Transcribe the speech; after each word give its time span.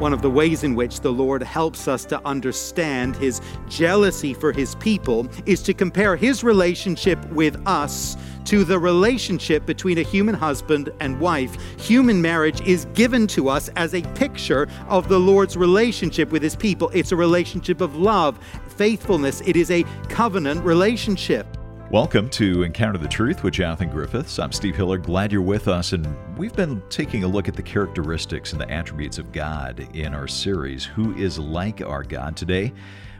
One 0.00 0.14
of 0.14 0.22
the 0.22 0.30
ways 0.30 0.64
in 0.64 0.74
which 0.74 1.00
the 1.00 1.12
Lord 1.12 1.42
helps 1.42 1.86
us 1.86 2.06
to 2.06 2.26
understand 2.26 3.16
his 3.16 3.42
jealousy 3.68 4.32
for 4.32 4.50
his 4.50 4.74
people 4.76 5.28
is 5.44 5.62
to 5.64 5.74
compare 5.74 6.16
his 6.16 6.42
relationship 6.42 7.22
with 7.32 7.60
us 7.66 8.16
to 8.46 8.64
the 8.64 8.78
relationship 8.78 9.66
between 9.66 9.98
a 9.98 10.02
human 10.02 10.34
husband 10.34 10.88
and 11.00 11.20
wife. 11.20 11.54
Human 11.78 12.22
marriage 12.22 12.62
is 12.62 12.86
given 12.94 13.26
to 13.26 13.50
us 13.50 13.68
as 13.76 13.94
a 13.94 14.00
picture 14.14 14.68
of 14.88 15.10
the 15.10 15.20
Lord's 15.20 15.58
relationship 15.58 16.32
with 16.32 16.42
his 16.42 16.56
people. 16.56 16.88
It's 16.94 17.12
a 17.12 17.16
relationship 17.16 17.82
of 17.82 17.96
love, 17.96 18.38
faithfulness, 18.68 19.42
it 19.42 19.54
is 19.54 19.70
a 19.70 19.84
covenant 20.08 20.64
relationship. 20.64 21.59
Welcome 21.90 22.30
to 22.30 22.62
Encounter 22.62 22.98
the 22.98 23.08
Truth 23.08 23.42
with 23.42 23.54
Jonathan 23.54 23.90
Griffiths. 23.90 24.38
I'm 24.38 24.52
Steve 24.52 24.76
Hiller. 24.76 24.96
Glad 24.96 25.32
you're 25.32 25.42
with 25.42 25.66
us. 25.66 25.92
And 25.92 26.06
we've 26.38 26.54
been 26.54 26.80
taking 26.88 27.24
a 27.24 27.26
look 27.26 27.48
at 27.48 27.56
the 27.56 27.64
characteristics 27.64 28.52
and 28.52 28.60
the 28.60 28.70
attributes 28.70 29.18
of 29.18 29.32
God 29.32 29.88
in 29.92 30.14
our 30.14 30.28
series, 30.28 30.84
Who 30.84 31.16
is 31.16 31.36
Like 31.36 31.80
Our 31.80 32.04
God? 32.04 32.36
Today, 32.36 32.72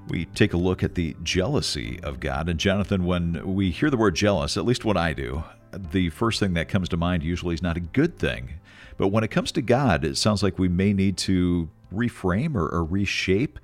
we 0.07 0.27
take 0.27 0.53
a 0.53 0.57
look 0.57 0.85
at 0.85 0.95
the 0.95 1.17
jealousy 1.25 1.99
of 2.05 2.21
God. 2.21 2.49
And 2.49 2.61
Jonathan, 2.61 3.07
when 3.07 3.55
we 3.57 3.73
hear 3.73 3.91
the 3.91 3.97
word 3.97 4.15
jealous, 4.15 4.57
at 4.57 4.65
least 4.65 4.85
what 4.85 4.97
I 4.97 5.15
do, 5.15 5.43
the 5.73 6.11
first 6.11 6.39
thing 6.39 6.55
that 6.55 6.69
comes 6.69 6.89
to 6.91 6.97
mind 6.97 7.25
usually 7.25 7.55
is 7.55 7.63
not 7.65 7.77
a 7.77 7.81
good 7.81 8.21
thing. 8.21 8.51
But 8.97 9.09
when 9.09 9.25
it 9.25 9.33
comes 9.33 9.51
to 9.51 9.63
God, 9.63 10.05
it 10.05 10.17
sounds 10.17 10.45
like 10.45 10.61
we 10.61 10.69
may 10.69 10.93
need 10.93 11.17
to 11.19 11.69
reframe 11.93 12.55
or, 12.55 12.69
or 12.69 12.85
reshape 12.85 13.59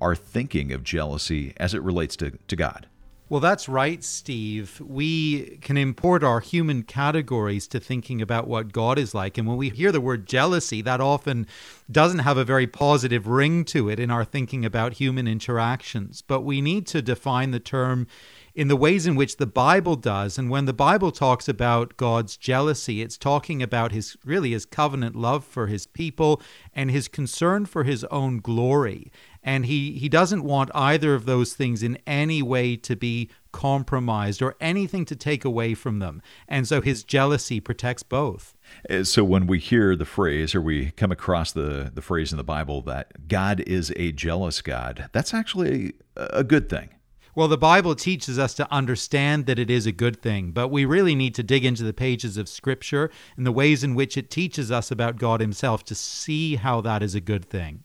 our 0.00 0.14
thinking 0.14 0.72
of 0.72 0.84
jealousy 0.84 1.52
as 1.56 1.74
it 1.74 1.82
relates 1.82 2.14
to, 2.18 2.38
to 2.46 2.54
God. 2.54 2.86
Well, 3.32 3.40
that's 3.40 3.66
right, 3.66 4.04
Steve. 4.04 4.78
We 4.78 5.56
can 5.62 5.78
import 5.78 6.22
our 6.22 6.40
human 6.40 6.82
categories 6.82 7.66
to 7.68 7.80
thinking 7.80 8.20
about 8.20 8.46
what 8.46 8.74
God 8.74 8.98
is 8.98 9.14
like. 9.14 9.38
And 9.38 9.48
when 9.48 9.56
we 9.56 9.70
hear 9.70 9.90
the 9.90 10.02
word 10.02 10.26
jealousy, 10.26 10.82
that 10.82 11.00
often 11.00 11.46
doesn't 11.90 12.18
have 12.18 12.36
a 12.36 12.44
very 12.44 12.66
positive 12.66 13.26
ring 13.26 13.64
to 13.64 13.88
it 13.88 13.98
in 13.98 14.10
our 14.10 14.26
thinking 14.26 14.66
about 14.66 14.92
human 14.92 15.26
interactions. 15.26 16.20
But 16.20 16.42
we 16.42 16.60
need 16.60 16.86
to 16.88 17.00
define 17.00 17.52
the 17.52 17.58
term 17.58 18.06
in 18.54 18.68
the 18.68 18.76
ways 18.76 19.06
in 19.06 19.14
which 19.14 19.36
the 19.36 19.46
Bible 19.46 19.96
does. 19.96 20.38
And 20.38 20.50
when 20.50 20.66
the 20.66 20.72
Bible 20.72 21.10
talks 21.10 21.48
about 21.48 21.96
God's 21.96 22.36
jealousy, 22.36 23.02
it's 23.02 23.16
talking 23.16 23.62
about 23.62 23.92
his 23.92 24.16
really 24.24 24.52
his 24.52 24.64
covenant 24.64 25.16
love 25.16 25.44
for 25.44 25.66
his 25.66 25.86
people 25.86 26.40
and 26.74 26.90
his 26.90 27.08
concern 27.08 27.66
for 27.66 27.84
his 27.84 28.04
own 28.04 28.38
glory. 28.38 29.10
And 29.42 29.66
he 29.66 29.92
he 29.92 30.08
doesn't 30.08 30.44
want 30.44 30.70
either 30.74 31.14
of 31.14 31.24
those 31.24 31.54
things 31.54 31.82
in 31.82 31.98
any 32.06 32.42
way 32.42 32.76
to 32.76 32.94
be 32.94 33.30
compromised 33.50 34.40
or 34.40 34.56
anything 34.60 35.04
to 35.04 35.16
take 35.16 35.44
away 35.44 35.74
from 35.74 35.98
them. 35.98 36.22
And 36.48 36.66
so 36.66 36.80
his 36.80 37.04
jealousy 37.04 37.60
protects 37.60 38.02
both. 38.02 38.54
Uh, 38.88 39.04
so 39.04 39.24
when 39.24 39.46
we 39.46 39.58
hear 39.58 39.96
the 39.96 40.04
phrase 40.04 40.54
or 40.54 40.60
we 40.60 40.90
come 40.92 41.12
across 41.12 41.52
the 41.52 41.90
the 41.94 42.02
phrase 42.02 42.32
in 42.32 42.38
the 42.38 42.44
bible 42.44 42.80
that 42.82 43.28
god 43.28 43.60
is 43.60 43.92
a 43.96 44.12
jealous 44.12 44.62
god 44.62 45.08
that's 45.12 45.34
actually 45.34 45.92
a 46.16 46.42
good 46.42 46.68
thing 46.68 46.88
well, 47.34 47.48
the 47.48 47.56
Bible 47.56 47.94
teaches 47.94 48.38
us 48.38 48.52
to 48.54 48.70
understand 48.72 49.46
that 49.46 49.58
it 49.58 49.70
is 49.70 49.86
a 49.86 49.92
good 49.92 50.20
thing, 50.20 50.50
but 50.50 50.68
we 50.68 50.84
really 50.84 51.14
need 51.14 51.34
to 51.36 51.42
dig 51.42 51.64
into 51.64 51.82
the 51.82 51.94
pages 51.94 52.36
of 52.36 52.48
Scripture 52.48 53.10
and 53.36 53.46
the 53.46 53.52
ways 53.52 53.82
in 53.82 53.94
which 53.94 54.16
it 54.16 54.30
teaches 54.30 54.70
us 54.70 54.90
about 54.90 55.16
God 55.16 55.40
Himself 55.40 55.84
to 55.84 55.94
see 55.94 56.56
how 56.56 56.80
that 56.82 57.02
is 57.02 57.14
a 57.14 57.20
good 57.20 57.44
thing. 57.44 57.84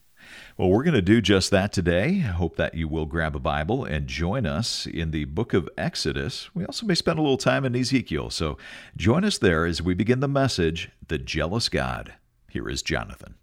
Well, 0.58 0.70
we're 0.70 0.84
going 0.84 0.94
to 0.94 1.02
do 1.02 1.22
just 1.22 1.52
that 1.52 1.72
today. 1.72 2.24
I 2.26 2.32
hope 2.32 2.58
that 2.58 2.74
you 2.74 2.90
will 2.90 3.06
grab 3.06 3.36
a 3.36 3.40
Bible 3.40 3.86
and 3.86 4.08
join 4.08 4.46
us 4.46 4.86
in 4.86 5.12
the 5.12 5.24
book 5.24 5.54
of 5.54 5.70
Exodus. 5.78 6.54
We 6.54 6.66
also 6.66 6.86
may 6.86 6.96
spend 6.96 7.20
a 7.20 7.22
little 7.22 7.38
time 7.38 7.64
in 7.64 7.76
Ezekiel, 7.76 8.30
so 8.30 8.58
join 8.98 9.24
us 9.24 9.38
there 9.38 9.66
as 9.66 9.82
we 9.82 9.94
begin 9.94 10.20
the 10.20 10.28
message 10.28 10.90
The 11.08 11.18
Jealous 11.18 11.70
God. 11.70 12.14
Here 12.50 12.68
is 12.68 12.82
Jonathan. 12.82 13.36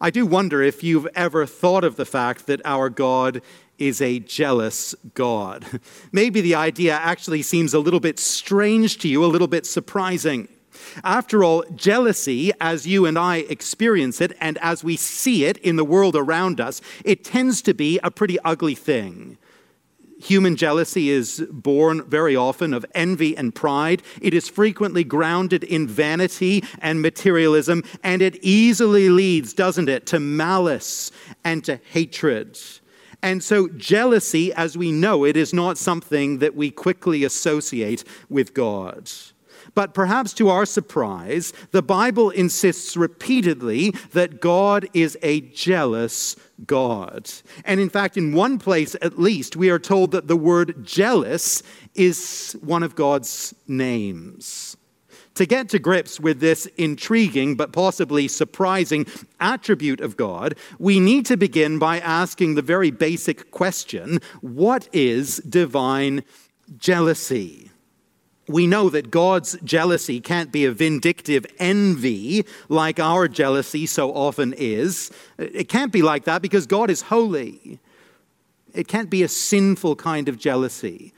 I 0.00 0.10
do 0.10 0.26
wonder 0.26 0.62
if 0.62 0.84
you've 0.84 1.08
ever 1.14 1.44
thought 1.44 1.82
of 1.82 1.96
the 1.96 2.04
fact 2.04 2.46
that 2.46 2.60
our 2.64 2.88
God 2.88 3.42
is 3.78 4.00
a 4.00 4.18
jealous 4.20 4.94
God. 5.14 5.64
Maybe 6.12 6.40
the 6.40 6.54
idea 6.54 6.94
actually 6.94 7.42
seems 7.42 7.74
a 7.74 7.80
little 7.80 8.00
bit 8.00 8.18
strange 8.18 8.98
to 8.98 9.08
you, 9.08 9.24
a 9.24 9.26
little 9.26 9.48
bit 9.48 9.66
surprising. 9.66 10.48
After 11.04 11.42
all, 11.42 11.64
jealousy, 11.74 12.52
as 12.60 12.86
you 12.86 13.06
and 13.06 13.18
I 13.18 13.38
experience 13.38 14.20
it 14.20 14.36
and 14.40 14.58
as 14.58 14.84
we 14.84 14.96
see 14.96 15.44
it 15.44 15.58
in 15.58 15.76
the 15.76 15.84
world 15.84 16.16
around 16.16 16.60
us, 16.60 16.80
it 17.04 17.24
tends 17.24 17.62
to 17.62 17.74
be 17.74 17.98
a 18.02 18.10
pretty 18.10 18.38
ugly 18.40 18.74
thing. 18.74 19.38
Human 20.20 20.56
jealousy 20.56 21.10
is 21.10 21.46
born 21.50 22.02
very 22.02 22.34
often 22.34 22.74
of 22.74 22.84
envy 22.92 23.36
and 23.36 23.54
pride. 23.54 24.02
It 24.20 24.34
is 24.34 24.48
frequently 24.48 25.04
grounded 25.04 25.62
in 25.62 25.86
vanity 25.86 26.64
and 26.80 27.00
materialism, 27.00 27.84
and 28.02 28.20
it 28.20 28.36
easily 28.42 29.10
leads, 29.10 29.52
doesn't 29.52 29.88
it, 29.88 30.06
to 30.06 30.18
malice 30.18 31.12
and 31.44 31.64
to 31.64 31.80
hatred. 31.92 32.58
And 33.22 33.42
so, 33.42 33.68
jealousy, 33.68 34.52
as 34.52 34.78
we 34.78 34.92
know 34.92 35.24
it, 35.24 35.36
is 35.36 35.52
not 35.52 35.76
something 35.76 36.38
that 36.38 36.54
we 36.54 36.70
quickly 36.70 37.24
associate 37.24 38.04
with 38.28 38.54
God. 38.54 39.10
But 39.74 39.92
perhaps 39.92 40.32
to 40.34 40.48
our 40.48 40.64
surprise, 40.64 41.52
the 41.72 41.82
Bible 41.82 42.30
insists 42.30 42.96
repeatedly 42.96 43.90
that 44.12 44.40
God 44.40 44.88
is 44.94 45.18
a 45.22 45.40
jealous 45.40 46.36
God. 46.66 47.30
And 47.64 47.78
in 47.80 47.90
fact, 47.90 48.16
in 48.16 48.32
one 48.32 48.58
place 48.58 48.96
at 49.02 49.18
least, 49.18 49.56
we 49.56 49.70
are 49.70 49.78
told 49.78 50.12
that 50.12 50.26
the 50.26 50.36
word 50.36 50.84
jealous 50.84 51.62
is 51.94 52.56
one 52.62 52.82
of 52.82 52.94
God's 52.94 53.54
names. 53.66 54.77
To 55.38 55.46
get 55.46 55.68
to 55.68 55.78
grips 55.78 56.18
with 56.18 56.40
this 56.40 56.66
intriguing 56.76 57.54
but 57.54 57.70
possibly 57.70 58.26
surprising 58.26 59.06
attribute 59.38 60.00
of 60.00 60.16
God, 60.16 60.56
we 60.80 60.98
need 60.98 61.26
to 61.26 61.36
begin 61.36 61.78
by 61.78 62.00
asking 62.00 62.56
the 62.56 62.60
very 62.60 62.90
basic 62.90 63.52
question 63.52 64.18
what 64.40 64.88
is 64.92 65.36
divine 65.48 66.24
jealousy? 66.76 67.70
we 68.48 68.66
know 68.66 68.88
that 68.90 69.12
God's 69.12 69.56
jealousy 69.62 70.20
can't 70.20 70.50
be 70.50 70.64
a 70.64 70.72
vindictive 70.72 71.46
envy 71.58 72.44
like 72.68 72.98
our 72.98 73.28
jealousy 73.28 73.86
so 73.86 74.12
often 74.12 74.54
is. 74.56 75.12
It 75.36 75.68
can't 75.68 75.92
be 75.92 76.02
like 76.02 76.24
that 76.24 76.42
because 76.42 76.66
God 76.66 76.90
is 76.90 77.02
holy. 77.02 77.78
It 78.72 78.88
can't 78.88 79.10
be 79.10 79.22
a 79.22 79.28
sinful 79.28 79.96
kind 79.96 80.28
of 80.28 80.38
jealousy. 80.38 81.12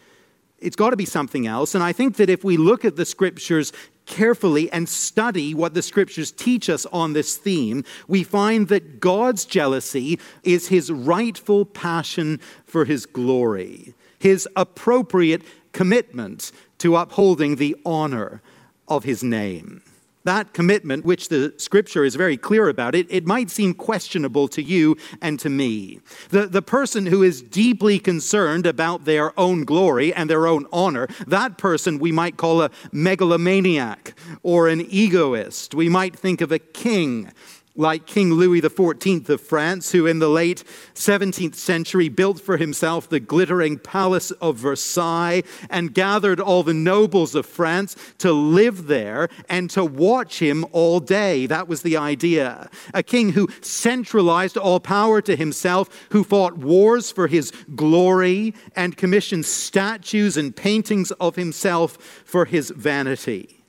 It's 0.58 0.76
got 0.76 0.90
to 0.90 0.96
be 0.96 1.06
something 1.06 1.46
else. 1.46 1.74
And 1.74 1.82
I 1.82 1.92
think 1.92 2.16
that 2.16 2.28
if 2.28 2.44
we 2.44 2.56
look 2.56 2.84
at 2.84 2.96
the 2.96 3.06
scriptures 3.06 3.72
carefully 4.10 4.70
and 4.72 4.88
study 4.88 5.54
what 5.54 5.72
the 5.72 5.82
scriptures 5.82 6.32
teach 6.32 6.68
us 6.68 6.84
on 6.86 7.12
this 7.14 7.36
theme, 7.36 7.84
we 8.08 8.24
find 8.24 8.68
that 8.68 9.00
God's 9.00 9.44
jealousy 9.46 10.18
is 10.42 10.68
his 10.68 10.90
rightful 10.90 11.64
passion 11.64 12.40
for 12.64 12.84
his 12.84 13.06
glory, 13.06 13.94
his 14.18 14.46
appropriate 14.56 15.42
commitment 15.72 16.50
to 16.78 16.96
upholding 16.96 17.56
the 17.56 17.76
honor 17.86 18.42
of 18.88 19.04
his 19.04 19.22
name. 19.22 19.80
That 20.24 20.52
commitment, 20.52 21.04
which 21.04 21.28
the 21.28 21.54
scripture 21.56 22.04
is 22.04 22.14
very 22.14 22.36
clear 22.36 22.68
about, 22.68 22.94
it, 22.94 23.06
it 23.08 23.26
might 23.26 23.50
seem 23.50 23.72
questionable 23.72 24.48
to 24.48 24.62
you 24.62 24.96
and 25.22 25.40
to 25.40 25.48
me. 25.48 26.00
The, 26.28 26.46
the 26.46 26.60
person 26.60 27.06
who 27.06 27.22
is 27.22 27.40
deeply 27.40 27.98
concerned 27.98 28.66
about 28.66 29.06
their 29.06 29.38
own 29.40 29.64
glory 29.64 30.12
and 30.12 30.28
their 30.28 30.46
own 30.46 30.66
honor, 30.72 31.08
that 31.26 31.56
person 31.56 31.98
we 31.98 32.12
might 32.12 32.36
call 32.36 32.60
a 32.60 32.70
megalomaniac 32.92 34.14
or 34.42 34.68
an 34.68 34.82
egoist. 34.82 35.74
We 35.74 35.88
might 35.88 36.14
think 36.14 36.42
of 36.42 36.52
a 36.52 36.58
king 36.58 37.32
like 37.76 38.06
King 38.06 38.34
Louis 38.34 38.60
XIV 38.60 39.28
of 39.28 39.40
France, 39.40 39.92
who 39.92 40.06
in 40.06 40.18
the 40.18 40.28
late 40.28 40.64
17th 40.94 41.54
century 41.54 42.08
built 42.08 42.40
for 42.40 42.56
himself 42.56 43.08
the 43.08 43.20
glittering 43.20 43.78
palace 43.78 44.30
of 44.32 44.56
Versailles 44.56 45.42
and 45.68 45.94
gathered 45.94 46.40
all 46.40 46.62
the 46.62 46.74
nobles 46.74 47.34
of 47.34 47.46
France 47.46 47.96
to 48.18 48.32
live 48.32 48.86
there 48.86 49.28
and 49.48 49.70
to 49.70 49.84
watch 49.84 50.40
him 50.40 50.66
all 50.72 51.00
day. 51.00 51.46
That 51.46 51.68
was 51.68 51.82
the 51.82 51.96
idea. 51.96 52.68
A 52.92 53.02
king 53.02 53.32
who 53.32 53.48
centralized 53.60 54.56
all 54.56 54.80
power 54.80 55.20
to 55.22 55.36
himself, 55.36 56.08
who 56.10 56.24
fought 56.24 56.58
wars 56.58 57.10
for 57.10 57.28
his 57.28 57.52
glory 57.74 58.54
and 58.74 58.96
commissioned 58.96 59.46
statues 59.46 60.36
and 60.36 60.54
paintings 60.54 61.10
of 61.12 61.36
himself 61.36 61.96
for 62.24 62.44
his 62.44 62.70
vanity. 62.70 63.59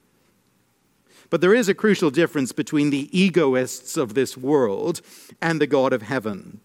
But 1.32 1.42
there 1.42 1.56
is 1.56 1.70
a 1.70 1.74
crucial 1.74 2.12
difference 2.12 2.52
between 2.52 2.92
the 2.92 3.10
egoists 3.18 3.98
of 3.98 4.14
this 4.14 4.38
world 4.38 5.02
and 5.42 5.60
the 5.60 5.66
God 5.66 5.94
of 5.94 6.04
heaven. 6.04 6.60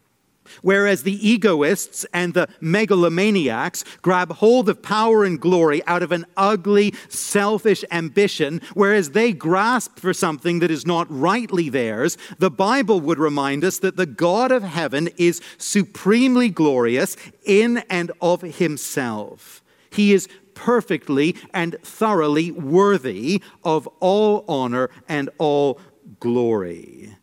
Whereas 0.62 1.02
the 1.02 1.28
egoists 1.28 2.04
and 2.12 2.34
the 2.34 2.48
megalomaniacs 2.60 3.84
grab 4.02 4.32
hold 4.32 4.68
of 4.68 4.82
power 4.82 5.24
and 5.24 5.40
glory 5.40 5.82
out 5.86 6.02
of 6.02 6.12
an 6.12 6.26
ugly, 6.36 6.94
selfish 7.08 7.84
ambition, 7.90 8.60
whereas 8.74 9.10
they 9.10 9.32
grasp 9.32 9.98
for 9.98 10.12
something 10.12 10.58
that 10.60 10.70
is 10.70 10.86
not 10.86 11.06
rightly 11.10 11.68
theirs, 11.68 12.18
the 12.38 12.50
Bible 12.50 13.00
would 13.00 13.18
remind 13.18 13.64
us 13.64 13.78
that 13.78 13.96
the 13.96 14.06
God 14.06 14.52
of 14.52 14.62
heaven 14.62 15.08
is 15.16 15.40
supremely 15.58 16.48
glorious 16.48 17.16
in 17.44 17.78
and 17.90 18.12
of 18.20 18.42
himself. 18.42 19.62
He 19.90 20.12
is 20.12 20.28
perfectly 20.56 21.36
and 21.54 21.76
thoroughly 21.82 22.50
worthy 22.50 23.40
of 23.62 23.86
all 24.00 24.44
honor 24.48 24.90
and 25.08 25.30
all 25.38 25.78
glory. 26.18 27.16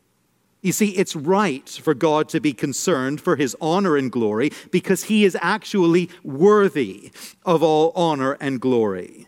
You 0.61 0.71
see, 0.71 0.91
it's 0.91 1.13
right 1.13 1.67
for 1.67 1.93
God 1.93 2.29
to 2.29 2.39
be 2.39 2.53
concerned 2.53 3.19
for 3.19 3.35
his 3.35 3.53
honor 3.59 3.97
and 3.97 4.09
glory 4.09 4.51
because 4.71 5.05
he 5.05 5.25
is 5.25 5.37
actually 5.41 6.09
worthy 6.23 7.11
of 7.45 7.61
all 7.61 7.91
honor 7.97 8.37
and 8.39 8.61
glory. 8.61 9.27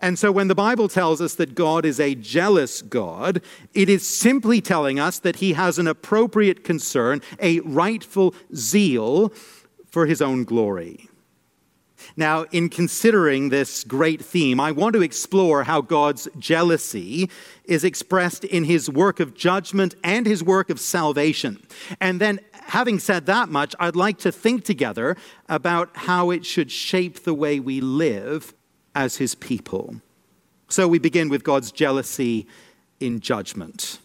And 0.00 0.16
so 0.16 0.30
when 0.30 0.46
the 0.46 0.54
Bible 0.54 0.88
tells 0.88 1.20
us 1.20 1.34
that 1.36 1.56
God 1.56 1.84
is 1.84 1.98
a 1.98 2.14
jealous 2.14 2.82
God, 2.82 3.42
it 3.74 3.88
is 3.88 4.06
simply 4.06 4.60
telling 4.60 5.00
us 5.00 5.18
that 5.18 5.36
he 5.36 5.54
has 5.54 5.78
an 5.78 5.88
appropriate 5.88 6.62
concern, 6.62 7.22
a 7.40 7.60
rightful 7.60 8.34
zeal 8.54 9.30
for 9.90 10.06
his 10.06 10.22
own 10.22 10.44
glory. 10.44 11.05
Now, 12.16 12.44
in 12.52 12.68
considering 12.68 13.48
this 13.48 13.84
great 13.84 14.24
theme, 14.24 14.60
I 14.60 14.72
want 14.72 14.94
to 14.94 15.02
explore 15.02 15.64
how 15.64 15.80
God's 15.80 16.28
jealousy 16.38 17.30
is 17.64 17.84
expressed 17.84 18.44
in 18.44 18.64
his 18.64 18.88
work 18.88 19.20
of 19.20 19.34
judgment 19.34 19.94
and 20.04 20.26
his 20.26 20.42
work 20.42 20.70
of 20.70 20.80
salvation. 20.80 21.64
And 22.00 22.20
then, 22.20 22.40
having 22.52 22.98
said 22.98 23.26
that 23.26 23.48
much, 23.48 23.74
I'd 23.78 23.96
like 23.96 24.18
to 24.18 24.32
think 24.32 24.64
together 24.64 25.16
about 25.48 25.90
how 25.96 26.30
it 26.30 26.44
should 26.44 26.70
shape 26.70 27.24
the 27.24 27.34
way 27.34 27.60
we 27.60 27.80
live 27.80 28.54
as 28.94 29.16
his 29.16 29.34
people. 29.34 29.96
So 30.68 30.88
we 30.88 30.98
begin 30.98 31.28
with 31.28 31.44
God's 31.44 31.70
jealousy 31.70 32.46
in 32.98 33.20
judgment. 33.20 33.98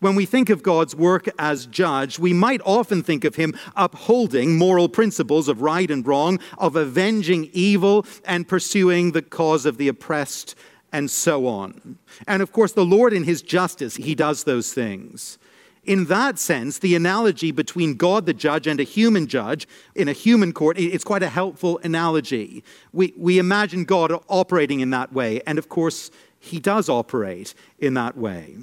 When 0.00 0.14
we 0.14 0.26
think 0.26 0.50
of 0.50 0.62
God's 0.62 0.94
work 0.94 1.28
as 1.38 1.66
judge, 1.66 2.18
we 2.18 2.32
might 2.32 2.60
often 2.64 3.02
think 3.02 3.24
of 3.24 3.36
him 3.36 3.54
upholding 3.76 4.56
moral 4.56 4.88
principles 4.88 5.48
of 5.48 5.62
right 5.62 5.90
and 5.90 6.06
wrong, 6.06 6.38
of 6.58 6.76
avenging 6.76 7.50
evil 7.52 8.06
and 8.24 8.48
pursuing 8.48 9.12
the 9.12 9.22
cause 9.22 9.66
of 9.66 9.78
the 9.78 9.88
oppressed, 9.88 10.54
and 10.92 11.10
so 11.10 11.46
on. 11.46 11.98
And 12.26 12.42
of 12.42 12.52
course, 12.52 12.72
the 12.72 12.84
Lord, 12.84 13.12
in 13.12 13.24
his 13.24 13.42
justice, 13.42 13.96
he 13.96 14.14
does 14.14 14.44
those 14.44 14.72
things. 14.72 15.38
In 15.84 16.06
that 16.06 16.38
sense, 16.38 16.78
the 16.78 16.96
analogy 16.96 17.52
between 17.52 17.94
God 17.94 18.26
the 18.26 18.34
judge 18.34 18.66
and 18.66 18.80
a 18.80 18.82
human 18.82 19.28
judge 19.28 19.68
in 19.94 20.08
a 20.08 20.12
human 20.12 20.52
court, 20.52 20.78
it's 20.78 21.04
quite 21.04 21.22
a 21.22 21.28
helpful 21.28 21.78
analogy. 21.84 22.64
We, 22.92 23.14
we 23.16 23.38
imagine 23.38 23.84
God 23.84 24.12
operating 24.28 24.80
in 24.80 24.90
that 24.90 25.12
way, 25.12 25.40
and 25.46 25.58
of 25.58 25.68
course, 25.68 26.10
he 26.40 26.58
does 26.58 26.88
operate 26.88 27.54
in 27.78 27.94
that 27.94 28.16
way. 28.16 28.56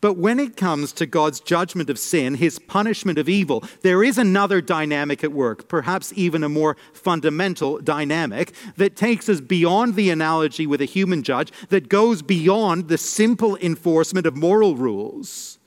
But 0.00 0.14
when 0.14 0.38
it 0.38 0.56
comes 0.56 0.92
to 0.94 1.06
God's 1.06 1.40
judgment 1.40 1.90
of 1.90 1.98
sin, 1.98 2.34
his 2.34 2.58
punishment 2.58 3.18
of 3.18 3.28
evil, 3.28 3.64
there 3.82 4.02
is 4.02 4.18
another 4.18 4.60
dynamic 4.60 5.24
at 5.24 5.32
work, 5.32 5.68
perhaps 5.68 6.12
even 6.16 6.44
a 6.44 6.48
more 6.48 6.76
fundamental 6.92 7.78
dynamic 7.78 8.52
that 8.76 8.96
takes 8.96 9.28
us 9.28 9.40
beyond 9.40 9.94
the 9.94 10.10
analogy 10.10 10.66
with 10.66 10.80
a 10.80 10.86
human 10.86 11.22
judge, 11.22 11.52
that 11.68 11.88
goes 11.88 12.22
beyond 12.22 12.88
the 12.88 12.98
simple 12.98 13.56
enforcement 13.56 14.26
of 14.26 14.36
moral 14.36 14.76
rules. 14.76 15.58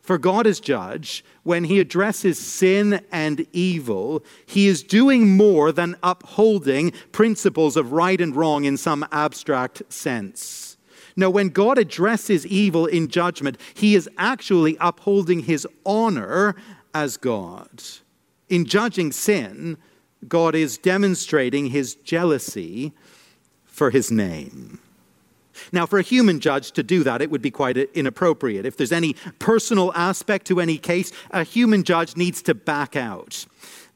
For 0.00 0.18
God 0.18 0.46
as 0.46 0.58
judge, 0.58 1.24
when 1.44 1.64
he 1.64 1.78
addresses 1.78 2.38
sin 2.38 3.00
and 3.12 3.46
evil, 3.52 4.24
he 4.44 4.66
is 4.66 4.82
doing 4.82 5.36
more 5.36 5.70
than 5.70 5.96
upholding 6.02 6.90
principles 7.12 7.76
of 7.76 7.92
right 7.92 8.20
and 8.20 8.34
wrong 8.34 8.64
in 8.64 8.76
some 8.76 9.06
abstract 9.12 9.82
sense. 9.92 10.69
No, 11.20 11.28
when 11.28 11.50
God 11.50 11.76
addresses 11.76 12.46
evil 12.46 12.86
in 12.86 13.08
judgment, 13.08 13.58
he 13.74 13.94
is 13.94 14.08
actually 14.16 14.78
upholding 14.80 15.40
his 15.40 15.66
honor 15.84 16.56
as 16.94 17.18
God. 17.18 17.82
In 18.48 18.64
judging 18.64 19.12
sin, 19.12 19.76
God 20.26 20.54
is 20.54 20.78
demonstrating 20.78 21.66
his 21.66 21.94
jealousy 21.94 22.92
for 23.66 23.90
his 23.90 24.10
name. 24.10 24.78
Now, 25.72 25.84
for 25.84 25.98
a 25.98 26.02
human 26.02 26.40
judge 26.40 26.72
to 26.72 26.82
do 26.82 27.04
that, 27.04 27.20
it 27.20 27.30
would 27.30 27.42
be 27.42 27.50
quite 27.50 27.76
inappropriate. 27.76 28.64
If 28.64 28.78
there's 28.78 28.90
any 28.90 29.14
personal 29.38 29.92
aspect 29.94 30.46
to 30.46 30.58
any 30.58 30.78
case, 30.78 31.12
a 31.32 31.44
human 31.44 31.84
judge 31.84 32.16
needs 32.16 32.40
to 32.44 32.54
back 32.54 32.96
out. 32.96 33.44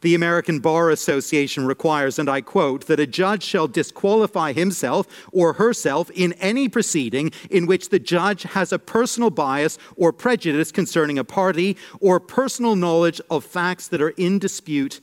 The 0.05 0.15
American 0.15 0.59
Bar 0.59 0.91
Association 0.91 1.67
requires, 1.67 2.19
and 2.19 2.29
I 2.29 2.43
quote, 2.43 2.89
that 2.89 3.01
a 3.01 3.07
judge 3.07 3.43
shall 3.43 3.67
disqualify 3.67 4.53
himself 4.53 5.07
or 5.33 5.55
herself 5.55 6.11
in 6.11 6.35
any 6.35 6.69
proceeding 6.69 7.33
in 7.49 7.65
which 7.65 7.89
the 7.89 7.99
judge 7.99 8.43
has 8.43 8.71
a 8.71 8.79
personal 8.79 9.31
bias 9.31 9.79
or 9.97 10.13
prejudice 10.13 10.71
concerning 10.71 11.19
a 11.19 11.25
party 11.25 11.79
or 12.01 12.21
personal 12.21 12.77
knowledge 12.77 13.19
of 13.31 13.47
facts 13.47 13.89
that 13.89 14.03
are 14.03 14.11
in 14.19 14.39
dispute 14.39 15.01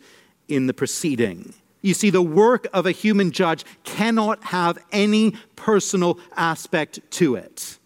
in 0.48 0.68
the 0.68 0.74
proceeding. 0.74 1.56
You 1.82 1.96
see, 1.96 2.12
the 2.12 2.22
work 2.22 2.68
of 2.72 2.86
a 2.86 2.92
human 2.92 3.32
judge 3.32 3.66
cannot 3.84 4.44
have 4.44 4.78
any 4.92 5.34
personal 5.56 6.20
aspect 6.38 7.00
to 7.14 7.34
it. 7.34 7.80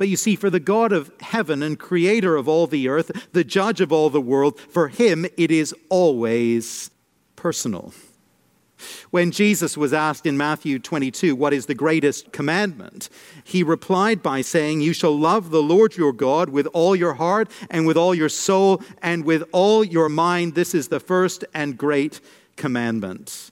But 0.00 0.08
you 0.08 0.16
see, 0.16 0.34
for 0.34 0.48
the 0.48 0.60
God 0.60 0.92
of 0.92 1.12
heaven 1.20 1.62
and 1.62 1.78
creator 1.78 2.34
of 2.36 2.48
all 2.48 2.66
the 2.66 2.88
earth, 2.88 3.28
the 3.34 3.44
judge 3.44 3.82
of 3.82 3.92
all 3.92 4.08
the 4.08 4.18
world, 4.18 4.58
for 4.58 4.88
him 4.88 5.26
it 5.36 5.50
is 5.50 5.74
always 5.90 6.90
personal. 7.36 7.92
When 9.10 9.30
Jesus 9.30 9.76
was 9.76 9.92
asked 9.92 10.24
in 10.24 10.38
Matthew 10.38 10.78
22, 10.78 11.36
What 11.36 11.52
is 11.52 11.66
the 11.66 11.74
greatest 11.74 12.32
commandment? 12.32 13.10
he 13.44 13.62
replied 13.62 14.22
by 14.22 14.40
saying, 14.40 14.80
You 14.80 14.94
shall 14.94 15.14
love 15.14 15.50
the 15.50 15.62
Lord 15.62 15.98
your 15.98 16.14
God 16.14 16.48
with 16.48 16.66
all 16.68 16.96
your 16.96 17.12
heart 17.12 17.50
and 17.68 17.86
with 17.86 17.98
all 17.98 18.14
your 18.14 18.30
soul 18.30 18.82
and 19.02 19.26
with 19.26 19.44
all 19.52 19.84
your 19.84 20.08
mind. 20.08 20.54
This 20.54 20.74
is 20.74 20.88
the 20.88 20.98
first 20.98 21.44
and 21.52 21.76
great 21.76 22.22
commandment 22.56 23.50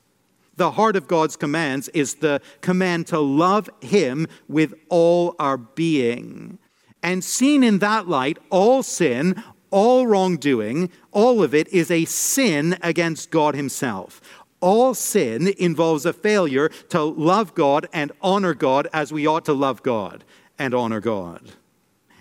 the 0.58 0.72
heart 0.72 0.96
of 0.96 1.08
God's 1.08 1.36
commands 1.36 1.88
is 1.90 2.16
the 2.16 2.40
command 2.60 3.06
to 3.08 3.18
love 3.18 3.70
Him 3.80 4.26
with 4.48 4.74
all 4.88 5.34
our 5.38 5.56
being. 5.56 6.58
And 7.02 7.24
seen 7.24 7.62
in 7.62 7.78
that 7.78 8.08
light, 8.08 8.38
all 8.50 8.82
sin, 8.82 9.42
all 9.70 10.06
wrongdoing, 10.06 10.90
all 11.12 11.42
of 11.42 11.54
it 11.54 11.68
is 11.68 11.90
a 11.90 12.04
sin 12.04 12.76
against 12.82 13.30
God 13.30 13.54
Himself. 13.54 14.20
All 14.60 14.94
sin 14.94 15.54
involves 15.58 16.04
a 16.04 16.12
failure 16.12 16.68
to 16.88 17.02
love 17.02 17.54
God 17.54 17.86
and 17.92 18.10
honor 18.20 18.54
God 18.54 18.88
as 18.92 19.12
we 19.12 19.26
ought 19.26 19.44
to 19.44 19.52
love 19.52 19.82
God 19.82 20.24
and 20.58 20.74
honor 20.74 21.00
God. 21.00 21.52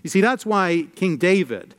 You 0.03 0.09
see, 0.09 0.21
that's 0.21 0.45
why 0.45 0.87
King 0.95 1.17
David 1.17 1.73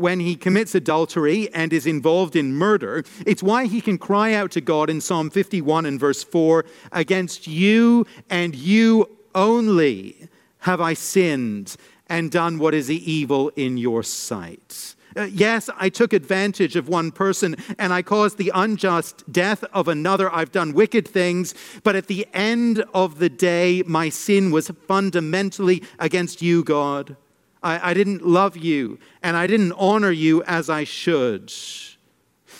when 0.00 0.20
he 0.20 0.34
commits 0.34 0.74
adultery 0.74 1.52
and 1.54 1.72
is 1.72 1.86
involved 1.86 2.34
in 2.34 2.54
murder. 2.54 3.04
It's 3.26 3.42
why 3.42 3.66
he 3.66 3.80
can 3.80 3.98
cry 3.98 4.32
out 4.32 4.50
to 4.52 4.60
God 4.60 4.90
in 4.90 5.00
Psalm 5.00 5.30
51 5.30 5.86
and 5.86 6.00
verse 6.00 6.22
4 6.22 6.64
Against 6.92 7.46
you 7.46 8.06
and 8.28 8.54
you 8.54 9.18
only 9.34 10.28
have 10.60 10.80
I 10.80 10.94
sinned 10.94 11.76
and 12.08 12.30
done 12.30 12.58
what 12.58 12.74
is 12.74 12.90
evil 12.90 13.50
in 13.56 13.78
your 13.78 14.02
sight. 14.02 14.96
Uh, 15.16 15.22
yes, 15.22 15.68
I 15.76 15.88
took 15.88 16.12
advantage 16.12 16.76
of 16.76 16.88
one 16.88 17.10
person 17.10 17.56
and 17.78 17.92
I 17.92 18.02
caused 18.02 18.38
the 18.38 18.52
unjust 18.54 19.30
death 19.32 19.64
of 19.72 19.88
another. 19.88 20.32
I've 20.32 20.52
done 20.52 20.72
wicked 20.72 21.06
things, 21.06 21.54
but 21.82 21.96
at 21.96 22.06
the 22.06 22.26
end 22.32 22.84
of 22.94 23.18
the 23.18 23.28
day, 23.28 23.82
my 23.86 24.08
sin 24.08 24.50
was 24.52 24.70
fundamentally 24.86 25.82
against 25.98 26.42
you, 26.42 26.62
God. 26.62 27.16
I, 27.62 27.90
I 27.90 27.94
didn't 27.94 28.26
love 28.26 28.56
you, 28.56 28.98
and 29.22 29.36
I 29.36 29.46
didn't 29.46 29.72
honor 29.72 30.10
you 30.10 30.42
as 30.44 30.70
I 30.70 30.84
should. 30.84 31.52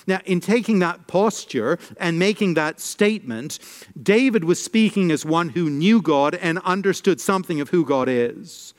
Now, 0.07 0.21
in 0.25 0.41
taking 0.41 0.79
that 0.81 1.07
posture 1.07 1.79
and 1.99 2.19
making 2.19 2.55
that 2.55 2.81
statement, 2.81 3.59
David 4.01 4.45
was 4.45 4.63
speaking 4.63 5.11
as 5.11 5.25
one 5.25 5.51
who 5.51 5.71
knew 5.71 6.01
God 6.03 6.35
and 6.35 6.59
understood 6.61 7.21
something 7.21 7.61
of 7.61 7.71
who 7.71 7.85
God 7.85 8.09
is. 8.09 8.75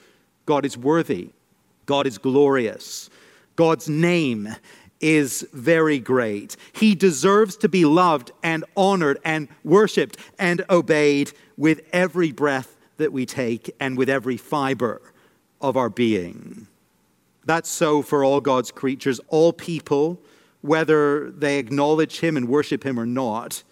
God 0.46 0.66
is 0.66 0.78
worthy, 0.78 1.30
God 1.86 2.08
is 2.08 2.18
glorious, 2.18 3.10
God's 3.56 3.88
name 3.88 4.56
is 5.00 5.48
very 5.54 6.00
great. 6.00 6.56
He 6.74 6.94
deserves 6.94 7.56
to 7.58 7.70
be 7.70 7.86
loved 7.86 8.32
and 8.44 8.63
honored 8.78 9.18
and 9.25 9.48
worshiped 9.63 10.18
and 10.38 10.63
obeyed 10.70 11.32
with 11.58 11.82
every 11.92 12.32
breath 12.32 12.78
that 12.98 13.12
we 13.12 13.25
take 13.25 13.74
and 13.80 13.98
with 13.98 14.10
every 14.10 14.38
fiber 14.38 15.01
of 15.62 15.77
our 15.77 15.89
being. 15.89 16.68
That's 17.46 17.70
so 17.70 18.01
for 18.01 18.24
all 18.24 18.41
God's 18.41 18.72
creatures, 18.72 19.20
all 19.30 19.51
people, 19.53 20.22
whether 20.62 21.32
they 21.32 21.58
acknowledge 21.58 22.20
Him 22.20 22.38
and 22.38 22.48
worship 22.48 22.86
Him 22.86 23.00
or 23.00 23.06
not. 23.06 23.63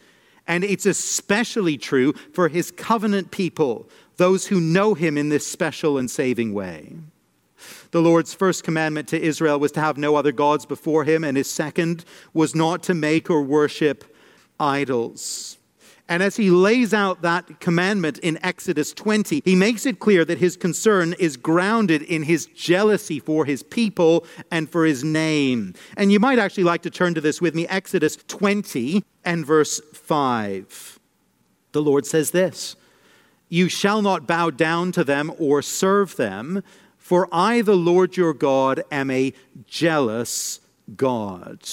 And 0.48 0.64
it's 0.64 0.88
especially 0.88 1.78
true 1.78 2.14
for 2.34 2.48
His 2.48 2.72
covenant 2.72 3.30
people, 3.30 3.88
those 4.18 4.48
who 4.48 4.60
know 4.60 4.96
Him 4.96 5.18
in 5.18 5.30
this 5.30 5.46
special 5.46 5.98
and 5.98 6.10
saving 6.10 6.54
way. 6.54 6.96
The 7.92 8.02
Lord's 8.02 8.34
first 8.34 8.64
commandment 8.64 9.08
to 9.10 9.22
Israel 9.22 9.60
was 9.60 9.72
to 9.74 9.82
have 9.82 9.98
no 9.98 10.16
other 10.16 10.32
gods 10.32 10.66
before 10.66 11.04
Him, 11.04 11.24
and 11.24 11.38
His 11.38 11.50
second 11.50 12.06
was 12.34 12.56
not 12.56 12.82
to 12.84 12.96
make 12.96 13.30
or 13.30 13.44
worship 13.44 14.16
idols. 14.60 15.59
And 16.10 16.24
as 16.24 16.36
he 16.36 16.50
lays 16.50 16.94
out 16.94 17.22
that 17.22 17.60
commandment 17.60 18.18
in 18.18 18.44
Exodus 18.44 18.94
20, 18.94 19.44
he 19.46 19.56
makes 19.56 19.86
it 19.86 20.00
clear 20.00 20.26
that 20.26 20.40
his 20.40 20.58
concern 20.58 21.14
is 21.20 21.38
grounded 21.38 22.02
in 22.02 22.24
his 22.24 22.48
jealousy 22.48 23.20
for 23.20 23.46
his 23.46 23.62
people 23.62 24.26
and 24.50 24.68
for 24.68 24.86
his 24.86 25.04
name. 25.04 25.76
And 25.96 26.12
you 26.12 26.20
might 26.20 26.40
actually 26.40 26.64
like 26.64 26.82
to 26.82 26.90
turn 26.90 27.14
to 27.14 27.22
this 27.22 27.40
with 27.40 27.54
me 27.54 27.68
Exodus 27.68 28.18
20 28.28 29.04
and 29.24 29.46
verse 29.46 29.80
5. 29.94 31.00
The 31.74 31.82
Lord 31.82 32.08
says 32.08 32.32
this 32.32 32.76
You 33.48 33.70
shall 33.70 34.02
not 34.02 34.26
bow 34.26 34.50
down 34.50 34.92
to 34.94 35.04
them 35.04 35.32
or 35.38 35.62
serve 35.62 36.16
them 36.16 36.64
For 36.98 37.28
I, 37.32 37.62
the 37.62 37.78
Lord 37.78 38.18
your 38.18 38.34
God, 38.34 38.84
am 38.92 39.10
a 39.10 39.34
jealous 39.68 40.60
God, 40.96 41.68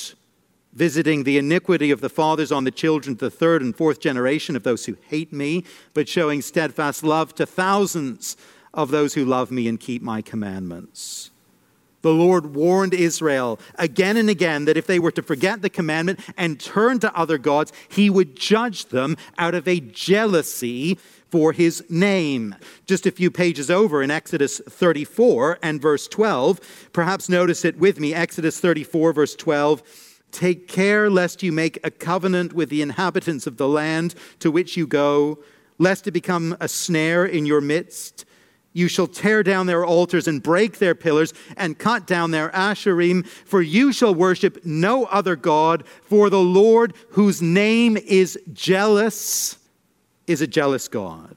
visiting 0.77 1.25
the 1.25 1.39
iniquity 1.39 1.91
of 1.91 2.03
the 2.03 2.11
fathers 2.11 2.53
on 2.53 2.65
the 2.65 2.71
children 2.71 3.17
to 3.17 3.25
the 3.25 3.31
third 3.31 3.63
and 3.63 3.75
fourth 3.75 3.99
generation 3.99 4.55
of 4.55 4.63
those 4.63 4.85
who 4.85 4.97
hate 5.09 5.33
me, 5.33 5.65
but 5.95 6.07
showing 6.07 6.43
steadfast 6.43 7.03
love 7.03 7.35
to 7.35 7.47
thousands 7.47 8.37
of 8.75 8.91
those 8.91 9.15
who 9.15 9.25
love 9.25 9.51
me 9.51 9.67
and 9.69 9.81
keep 9.81 10.03
my 10.03 10.21
commandments. 10.21 11.31
The 12.03 12.13
Lord 12.13 12.55
warned 12.55 12.93
Israel 12.93 13.59
again 13.77 14.19
and 14.19 14.29
again 14.29 14.67
that 14.67 14.77
if 14.77 14.87
they 14.87 14.99
were 14.99 15.11
to 15.13 15.23
forget 15.23 15.63
the 15.63 15.71
commandment 15.71 16.21
and 16.37 16.61
turn 16.61 17.01
to 17.01 17.19
other 17.19 17.39
gods, 17.39 17.73
he 17.89 18.11
would 18.11 18.37
judge 18.37 18.85
them 18.87 19.17
out 19.39 19.55
of 19.55 19.67
a 19.67 19.81
jealousy 19.81 20.99
for 21.31 21.53
his 21.53 21.83
name. 21.89 22.55
Just 22.85 23.07
a 23.07 23.11
few 23.11 23.31
pages 23.31 23.71
over 23.71 24.03
in 24.03 24.11
Exodus 24.11 24.61
34 24.69 25.59
and 25.63 25.81
verse 25.81 26.07
12, 26.07 26.91
perhaps 26.93 27.31
notice 27.31 27.65
it 27.65 27.79
with 27.79 27.99
me. 27.99 28.15
Exodus 28.15 28.61
34, 28.61 29.15
verse 29.15 29.35
12. 29.35 30.06
Take 30.33 30.69
care 30.69 31.09
lest 31.09 31.43
you 31.43 31.53
make 31.53 31.79
a 31.85 31.91
covenant 31.91 32.53
with 32.53 32.69
the 32.69 32.83
inhabitants 32.83 33.47
of 33.47 33.57
the 33.57 33.69
land 33.69 34.15
to 34.41 34.51
which 34.51 34.77
you 34.77 34.87
go, 34.87 35.39
lest 35.79 36.07
it 36.07 36.13
become 36.13 36.57
a 36.61 36.69
snare 36.69 37.25
in 37.25 37.47
your 37.47 37.61
midst. 37.61 38.25
You 38.73 38.89
shall 38.89 39.07
tear 39.07 39.43
down 39.43 39.67
their 39.67 39.87
altars 39.87 40.29
and 40.29 40.43
break 40.43 40.79
their 40.79 40.95
pillars 40.95 41.33
and 41.57 41.79
cut 41.79 42.07
down 42.07 42.31
their 42.31 42.51
asherim, 42.51 43.27
for 43.27 43.63
you 43.63 43.91
shall 43.91 44.15
worship 44.15 44.65
no 44.67 45.05
other 45.07 45.35
God, 45.35 45.85
for 46.03 46.29
the 46.29 46.43
Lord, 46.43 46.93
whose 47.13 47.41
name 47.41 47.97
is 47.97 48.39
jealous, 48.53 49.57
is 50.27 50.43
a 50.43 50.47
jealous 50.47 50.89
God. 50.89 51.37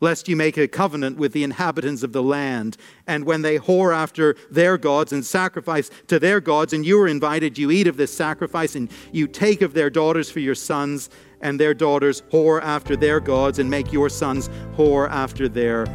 Lest 0.00 0.28
you 0.28 0.36
make 0.36 0.58
a 0.58 0.68
covenant 0.68 1.16
with 1.16 1.32
the 1.32 1.42
inhabitants 1.42 2.02
of 2.02 2.12
the 2.12 2.22
land, 2.22 2.76
and 3.06 3.24
when 3.24 3.40
they 3.40 3.58
whore 3.58 3.94
after 3.94 4.36
their 4.50 4.76
gods 4.76 5.10
and 5.10 5.24
sacrifice 5.24 5.90
to 6.08 6.18
their 6.18 6.38
gods, 6.38 6.74
and 6.74 6.84
you 6.84 7.00
are 7.00 7.08
invited, 7.08 7.56
you 7.56 7.70
eat 7.70 7.86
of 7.86 7.96
this 7.96 8.14
sacrifice, 8.14 8.74
and 8.74 8.90
you 9.10 9.26
take 9.26 9.62
of 9.62 9.72
their 9.72 9.88
daughters 9.88 10.30
for 10.30 10.40
your 10.40 10.54
sons, 10.54 11.08
and 11.40 11.58
their 11.58 11.72
daughters 11.72 12.22
whore 12.30 12.62
after 12.62 12.94
their 12.94 13.20
gods, 13.20 13.58
and 13.58 13.70
make 13.70 13.90
your 13.90 14.10
sons 14.10 14.50
whore 14.76 15.10
after 15.10 15.48
their 15.48 15.86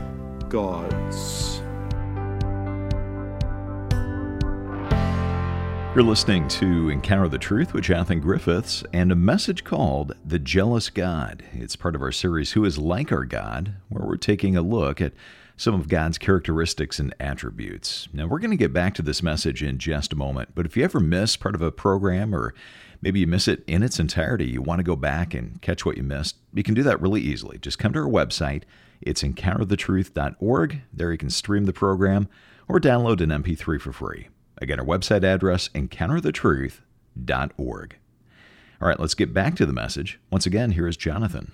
gods. 0.50 1.51
You're 5.94 6.06
listening 6.06 6.48
to 6.48 6.88
Encounter 6.88 7.28
the 7.28 7.38
Truth 7.38 7.74
with 7.74 7.84
Jonathan 7.84 8.22
Griffiths 8.22 8.82
and 8.94 9.12
a 9.12 9.16
message 9.16 9.66
called 9.66 10.16
The 10.24 10.40
Jealous 10.40 10.90
God. 10.90 11.44
It's 11.52 11.76
part 11.76 11.96
of 11.96 12.02
our 12.02 12.14
series, 12.14 12.54
Who 12.54 12.64
is 12.64 12.78
Like 12.78 13.12
Our 13.12 13.26
God, 13.26 13.74
where 13.90 14.08
we're 14.08 14.16
taking 14.16 14.56
a 14.56 14.62
look 14.62 15.02
at 15.02 15.12
some 15.58 15.74
of 15.76 15.90
God's 15.90 16.18
characteristics 16.18 16.98
and 16.98 17.14
attributes. 17.20 18.08
Now, 18.14 18.26
we're 18.26 18.40
going 18.40 18.52
to 18.52 18.58
get 18.58 18.72
back 18.72 18.94
to 18.96 19.02
this 19.02 19.22
message 19.22 19.62
in 19.62 19.80
just 19.80 20.14
a 20.14 20.16
moment, 20.16 20.52
but 20.56 20.66
if 20.66 20.78
you 20.78 20.86
ever 20.86 21.02
miss 21.02 21.36
part 21.36 21.56
of 21.56 21.62
a 21.62 21.74
program 21.74 22.34
or 22.34 22.54
maybe 23.02 23.20
you 23.20 23.28
miss 23.28 23.50
it 23.50 23.62
in 23.68 23.84
its 23.84 24.00
entirety, 24.00 24.46
you 24.46 24.62
want 24.62 24.80
to 24.80 24.84
go 24.84 24.96
back 24.96 25.34
and 25.34 25.62
catch 25.62 25.86
what 25.86 25.98
you 25.98 26.04
missed, 26.04 26.38
you 26.54 26.64
can 26.64 26.74
do 26.74 26.84
that 26.84 27.02
really 27.02 27.20
easily. 27.20 27.58
Just 27.58 27.80
come 27.80 27.92
to 27.92 28.00
our 28.00 28.06
website. 28.06 28.64
It's 29.02 29.24
encounterthetruth.org. 29.24 30.82
There 30.94 31.12
you 31.12 31.18
can 31.18 31.30
stream 31.30 31.66
the 31.66 31.74
program 31.74 32.30
or 32.70 32.80
download 32.80 33.20
an 33.20 33.44
MP3 33.44 33.82
for 33.82 33.92
free. 33.92 34.30
Again, 34.62 34.80
our 34.80 34.86
website 34.86 35.24
address, 35.24 35.68
encounterthetruth.org. 35.70 37.96
All 38.82 38.88
right, 38.88 39.00
let's 39.00 39.16
get 39.16 39.34
back 39.34 39.56
to 39.56 39.66
the 39.66 39.74
message. 39.74 40.20
Once 40.32 40.46
again, 40.46 40.72
here 40.72 40.88
is 40.88 40.96
Jonathan 40.96 41.52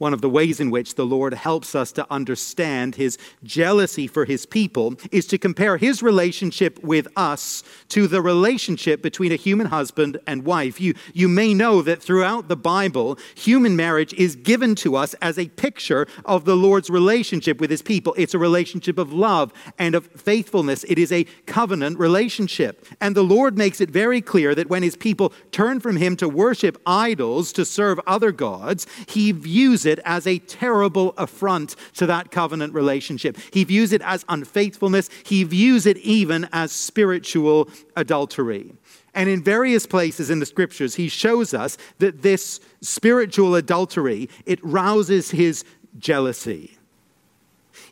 one 0.00 0.14
of 0.14 0.22
the 0.22 0.30
ways 0.30 0.60
in 0.60 0.70
which 0.70 0.94
the 0.94 1.04
Lord 1.04 1.34
helps 1.34 1.74
us 1.74 1.92
to 1.92 2.06
understand 2.10 2.94
his 2.94 3.18
jealousy 3.44 4.06
for 4.06 4.24
his 4.24 4.46
people 4.46 4.94
is 5.12 5.26
to 5.26 5.36
compare 5.36 5.76
his 5.76 6.02
relationship 6.02 6.82
with 6.82 7.06
us 7.16 7.62
to 7.90 8.06
the 8.06 8.22
relationship 8.22 9.02
between 9.02 9.30
a 9.30 9.36
human 9.36 9.66
husband 9.66 10.18
and 10.26 10.46
wife. 10.46 10.80
You, 10.80 10.94
you 11.12 11.28
may 11.28 11.52
know 11.52 11.82
that 11.82 12.02
throughout 12.02 12.48
the 12.48 12.56
Bible, 12.56 13.18
human 13.34 13.76
marriage 13.76 14.14
is 14.14 14.36
given 14.36 14.74
to 14.76 14.96
us 14.96 15.12
as 15.20 15.38
a 15.38 15.48
picture 15.48 16.06
of 16.24 16.46
the 16.46 16.56
Lord's 16.56 16.88
relationship 16.88 17.60
with 17.60 17.70
his 17.70 17.82
people. 17.82 18.14
It's 18.16 18.32
a 18.32 18.38
relationship 18.38 18.96
of 18.96 19.12
love 19.12 19.52
and 19.78 19.94
of 19.94 20.06
faithfulness, 20.06 20.82
it 20.84 20.98
is 20.98 21.12
a 21.12 21.24
covenant 21.44 21.98
relationship. 21.98 22.86
And 23.02 23.14
the 23.14 23.22
Lord 23.22 23.58
makes 23.58 23.82
it 23.82 23.90
very 23.90 24.22
clear 24.22 24.54
that 24.54 24.70
when 24.70 24.82
his 24.82 24.96
people 24.96 25.34
turn 25.52 25.78
from 25.78 25.96
him 25.96 26.16
to 26.16 26.28
worship 26.28 26.80
idols, 26.86 27.52
to 27.52 27.66
serve 27.66 28.00
other 28.06 28.32
gods, 28.32 28.86
he 29.06 29.32
views 29.32 29.84
it 29.84 29.89
it 29.90 30.00
as 30.06 30.26
a 30.26 30.38
terrible 30.38 31.12
affront 31.18 31.76
to 31.96 32.06
that 32.06 32.30
covenant 32.30 32.72
relationship. 32.72 33.36
He 33.52 33.64
views 33.64 33.92
it 33.92 34.00
as 34.02 34.24
unfaithfulness. 34.28 35.10
He 35.24 35.44
views 35.44 35.84
it 35.84 35.98
even 35.98 36.48
as 36.52 36.72
spiritual 36.72 37.68
adultery. 37.96 38.72
And 39.12 39.28
in 39.28 39.42
various 39.42 39.86
places 39.86 40.30
in 40.30 40.38
the 40.38 40.46
scriptures, 40.46 40.94
he 40.94 41.08
shows 41.08 41.52
us 41.52 41.76
that 41.98 42.22
this 42.22 42.60
spiritual 42.80 43.54
adultery, 43.56 44.30
it 44.46 44.64
rouses 44.64 45.32
his 45.32 45.64
jealousy. 45.98 46.78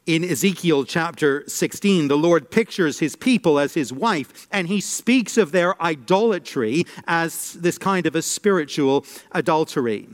In 0.09 0.25
Ezekiel 0.25 0.87
chapter 0.87 1.45
16, 1.47 2.09
the 2.09 2.17
Lord 2.17 2.51
pictures 2.51 2.99
his 2.99 3.15
people 3.15 3.59
as 3.59 3.75
his 3.75 3.93
wife, 3.93 4.49
and 4.51 4.67
he 4.67 4.81
speaks 4.81 5.37
of 5.37 5.53
their 5.53 5.81
idolatry 5.83 6.87
as 7.07 7.53
this 7.53 7.77
kind 7.77 8.07
of 8.07 8.17
a 8.17 8.23
spiritual 8.23 9.05
adultery. 9.33 10.09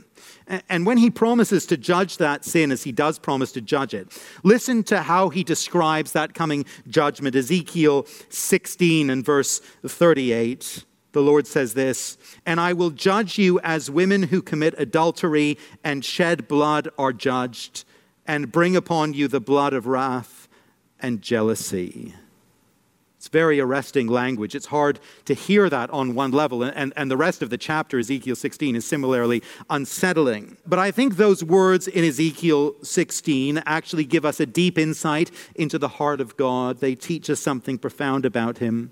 And 0.67 0.85
when 0.85 0.97
he 0.97 1.09
promises 1.09 1.65
to 1.67 1.77
judge 1.77 2.17
that 2.17 2.43
sin, 2.43 2.73
as 2.73 2.83
he 2.83 2.91
does 2.91 3.19
promise 3.19 3.53
to 3.53 3.61
judge 3.61 3.93
it, 3.93 4.09
listen 4.43 4.83
to 4.83 5.01
how 5.01 5.29
he 5.29 5.45
describes 5.45 6.11
that 6.11 6.33
coming 6.33 6.65
judgment. 6.89 7.33
Ezekiel 7.33 8.05
16 8.27 9.09
and 9.09 9.23
verse 9.23 9.59
38. 9.87 10.83
The 11.13 11.21
Lord 11.21 11.47
says 11.47 11.73
this, 11.73 12.17
and 12.45 12.59
I 12.59 12.73
will 12.73 12.89
judge 12.89 13.37
you 13.37 13.61
as 13.61 13.89
women 13.89 14.23
who 14.23 14.41
commit 14.41 14.75
adultery 14.77 15.57
and 15.85 16.03
shed 16.03 16.49
blood 16.49 16.89
are 16.97 17.13
judged, 17.13 17.85
and 18.27 18.51
bring 18.51 18.75
upon 18.75 19.13
you 19.13 19.27
the 19.27 19.39
blood 19.39 19.73
of 19.73 19.87
wrath 19.87 20.47
and 20.99 21.21
jealousy. 21.21 22.15
It's 23.25 23.31
very 23.31 23.59
arresting 23.59 24.05
language. 24.05 24.53
It's 24.53 24.67
hard 24.67 24.99
to 25.25 25.33
hear 25.33 25.67
that 25.67 25.89
on 25.89 26.13
one 26.13 26.29
level, 26.31 26.61
and, 26.61 26.93
and 26.95 27.09
the 27.09 27.17
rest 27.17 27.41
of 27.41 27.49
the 27.49 27.57
chapter, 27.57 27.97
Ezekiel 27.97 28.35
16, 28.35 28.75
is 28.75 28.85
similarly 28.85 29.41
unsettling. 29.67 30.57
But 30.67 30.77
I 30.77 30.91
think 30.91 31.15
those 31.15 31.43
words 31.43 31.87
in 31.87 32.03
Ezekiel 32.03 32.75
16 32.83 33.63
actually 33.65 34.05
give 34.05 34.25
us 34.25 34.39
a 34.39 34.45
deep 34.45 34.77
insight 34.77 35.31
into 35.55 35.79
the 35.79 35.87
heart 35.87 36.21
of 36.21 36.37
God. 36.37 36.81
They 36.81 36.93
teach 36.93 37.27
us 37.31 37.39
something 37.39 37.79
profound 37.79 38.25
about 38.25 38.59
Him. 38.59 38.91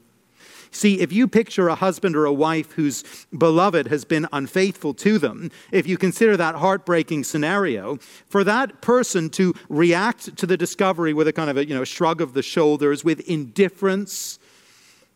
See, 0.76 1.00
if 1.00 1.14
you 1.14 1.28
picture 1.28 1.70
a 1.70 1.76
husband 1.76 2.16
or 2.16 2.26
a 2.26 2.34
wife 2.34 2.72
whose 2.72 3.04
beloved 3.38 3.88
has 3.88 4.06
been 4.06 4.28
unfaithful 4.34 4.96
to 4.96 5.20
them, 5.20 5.52
if 5.72 5.88
you 5.88 5.98
consider 5.98 6.36
that 6.36 6.56
heartbreaking 6.56 7.26
scenario, 7.26 7.98
for 8.26 8.44
that 8.44 8.82
person 8.82 9.30
to 9.32 9.54
react 9.70 10.36
to 10.36 10.48
the 10.48 10.58
discovery 10.58 11.14
with 11.14 11.28
a 11.28 11.34
kind 11.34 11.52
of 11.52 11.58
a 11.58 11.68
you 11.68 11.76
know, 11.76 11.84
shrug 11.84 12.22
of 12.22 12.34
the 12.34 12.42
shoulders, 12.42 13.04
with 13.04 13.20
indifference, 13.30 14.40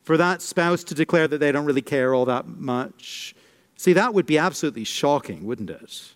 for 0.03 0.15
that 0.15 0.43
spouse 0.43 0.83
to 0.85 0.93
declare 0.93 1.27
that 1.27 1.39
they 1.39 1.51
don't 1.51 1.65
really 1.65 1.81
care 1.81 2.13
all 2.13 2.25
that 2.25 2.47
much, 2.47 3.35
see, 3.77 3.93
that 3.93 4.13
would 4.13 4.27
be 4.27 4.37
absolutely 4.37 4.83
shocking, 4.83 5.43
wouldn't 5.43 5.71
it? 5.71 6.13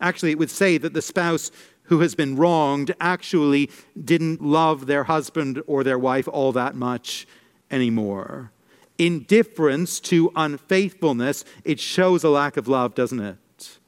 Actually, 0.00 0.30
it 0.30 0.38
would 0.38 0.50
say 0.50 0.78
that 0.78 0.94
the 0.94 1.02
spouse 1.02 1.50
who 1.84 2.00
has 2.00 2.14
been 2.14 2.36
wronged 2.36 2.94
actually 3.00 3.70
didn't 4.02 4.42
love 4.42 4.86
their 4.86 5.04
husband 5.04 5.62
or 5.66 5.84
their 5.84 5.98
wife 5.98 6.26
all 6.26 6.52
that 6.52 6.74
much 6.74 7.26
anymore. 7.70 8.50
Indifference 8.98 10.00
to 10.00 10.32
unfaithfulness, 10.36 11.44
it 11.64 11.80
shows 11.80 12.24
a 12.24 12.30
lack 12.30 12.56
of 12.56 12.68
love, 12.68 12.94
doesn't 12.94 13.20
it? 13.20 13.78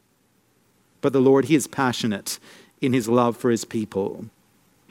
But 1.01 1.13
the 1.13 1.21
Lord, 1.21 1.47
He 1.47 1.55
is 1.55 1.67
passionate 1.67 2.39
in 2.81 2.93
His 2.93 3.09
love 3.09 3.37
for 3.37 3.51
His 3.51 3.65
people. 3.65 4.27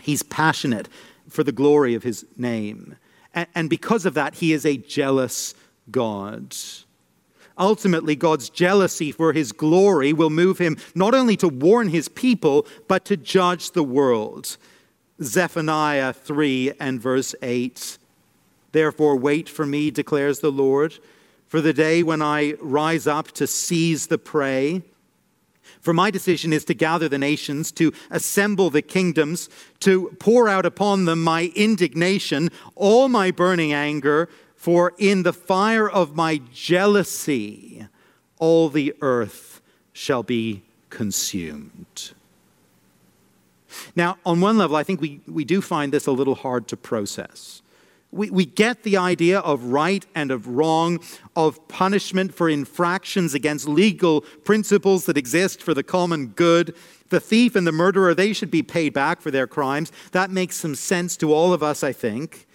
He's 0.01 0.23
passionate 0.23 0.89
for 1.29 1.43
the 1.43 1.51
glory 1.51 1.93
of 1.93 2.03
His 2.03 2.25
name. 2.37 2.95
And 3.33 3.69
because 3.69 4.05
of 4.05 4.15
that, 4.15 4.35
He 4.35 4.53
is 4.53 4.65
a 4.65 4.77
jealous 4.77 5.53
God. 5.91 6.55
Ultimately, 7.59 8.15
God's 8.15 8.49
jealousy 8.49 9.11
for 9.11 9.33
his 9.33 9.51
glory 9.51 10.13
will 10.13 10.29
move 10.29 10.59
him 10.59 10.77
not 10.93 11.15
only 11.15 11.35
to 11.37 11.47
warn 11.47 11.89
his 11.89 12.07
people, 12.07 12.67
but 12.87 13.03
to 13.05 13.17
judge 13.17 13.71
the 13.71 13.83
world. 13.83 14.57
Zephaniah 15.21 16.13
3 16.13 16.73
and 16.79 17.01
verse 17.01 17.33
8 17.41 17.97
Therefore, 18.71 19.15
wait 19.15 19.47
for 19.49 19.65
me, 19.65 19.91
declares 19.91 20.39
the 20.39 20.51
Lord, 20.51 20.99
for 21.47 21.61
the 21.61 21.73
day 21.73 22.03
when 22.03 22.21
I 22.21 22.55
rise 22.59 23.07
up 23.07 23.31
to 23.33 23.47
seize 23.47 24.07
the 24.07 24.17
prey. 24.17 24.81
For 25.79 25.93
my 25.93 26.11
decision 26.11 26.51
is 26.51 26.65
to 26.65 26.73
gather 26.73 27.07
the 27.07 27.17
nations, 27.17 27.71
to 27.73 27.93
assemble 28.09 28.69
the 28.69 28.81
kingdoms, 28.81 29.49
to 29.81 30.15
pour 30.19 30.49
out 30.49 30.65
upon 30.65 31.05
them 31.05 31.23
my 31.23 31.51
indignation, 31.55 32.49
all 32.75 33.07
my 33.07 33.31
burning 33.31 33.73
anger, 33.73 34.27
for 34.55 34.93
in 34.97 35.23
the 35.23 35.33
fire 35.33 35.89
of 35.89 36.15
my 36.15 36.41
jealousy 36.51 37.87
all 38.39 38.69
the 38.69 38.93
earth 39.01 39.61
shall 39.93 40.23
be 40.23 40.63
consumed. 40.89 42.11
Now, 43.95 44.17
on 44.25 44.41
one 44.41 44.57
level, 44.57 44.75
I 44.75 44.83
think 44.83 45.01
we, 45.01 45.21
we 45.27 45.45
do 45.45 45.61
find 45.61 45.91
this 45.91 46.07
a 46.07 46.11
little 46.11 46.35
hard 46.35 46.67
to 46.69 46.77
process. 46.77 47.61
We, 48.17 48.31
we 48.31 48.45
get 48.45 48.81
the 48.81 48.97
idea 48.97 49.39
of 49.39 49.65
right 49.65 50.03
and 50.15 50.31
of 50.31 50.47
wrong, 50.47 50.99
of 51.35 51.65
punishment 51.67 52.33
for 52.33 52.49
infractions 52.49 53.35
against 53.35 53.67
legal 53.67 54.21
principles 54.43 55.05
that 55.05 55.17
exist 55.17 55.61
for 55.61 55.75
the 55.75 55.83
common 55.83 56.27
good. 56.29 56.75
The 57.09 57.19
thief 57.19 57.55
and 57.55 57.67
the 57.67 57.71
murderer, 57.71 58.15
they 58.15 58.33
should 58.33 58.49
be 58.49 58.63
paid 58.63 58.93
back 58.93 59.21
for 59.21 59.29
their 59.29 59.45
crimes. 59.45 59.91
That 60.13 60.31
makes 60.31 60.55
some 60.55 60.73
sense 60.73 61.15
to 61.17 61.31
all 61.31 61.53
of 61.53 61.61
us, 61.61 61.83
I 61.83 61.93
think. 61.93 62.47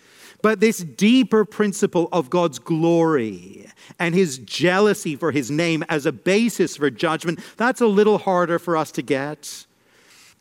But 0.42 0.58
this 0.58 0.78
deeper 0.78 1.44
principle 1.44 2.08
of 2.10 2.28
God's 2.28 2.58
glory 2.58 3.68
and 4.00 4.16
his 4.16 4.38
jealousy 4.38 5.14
for 5.14 5.30
his 5.30 5.48
name 5.48 5.84
as 5.88 6.04
a 6.04 6.12
basis 6.12 6.76
for 6.76 6.90
judgment, 6.90 7.38
that's 7.56 7.80
a 7.80 7.86
little 7.86 8.18
harder 8.18 8.58
for 8.58 8.76
us 8.76 8.90
to 8.92 9.02
get. 9.02 9.66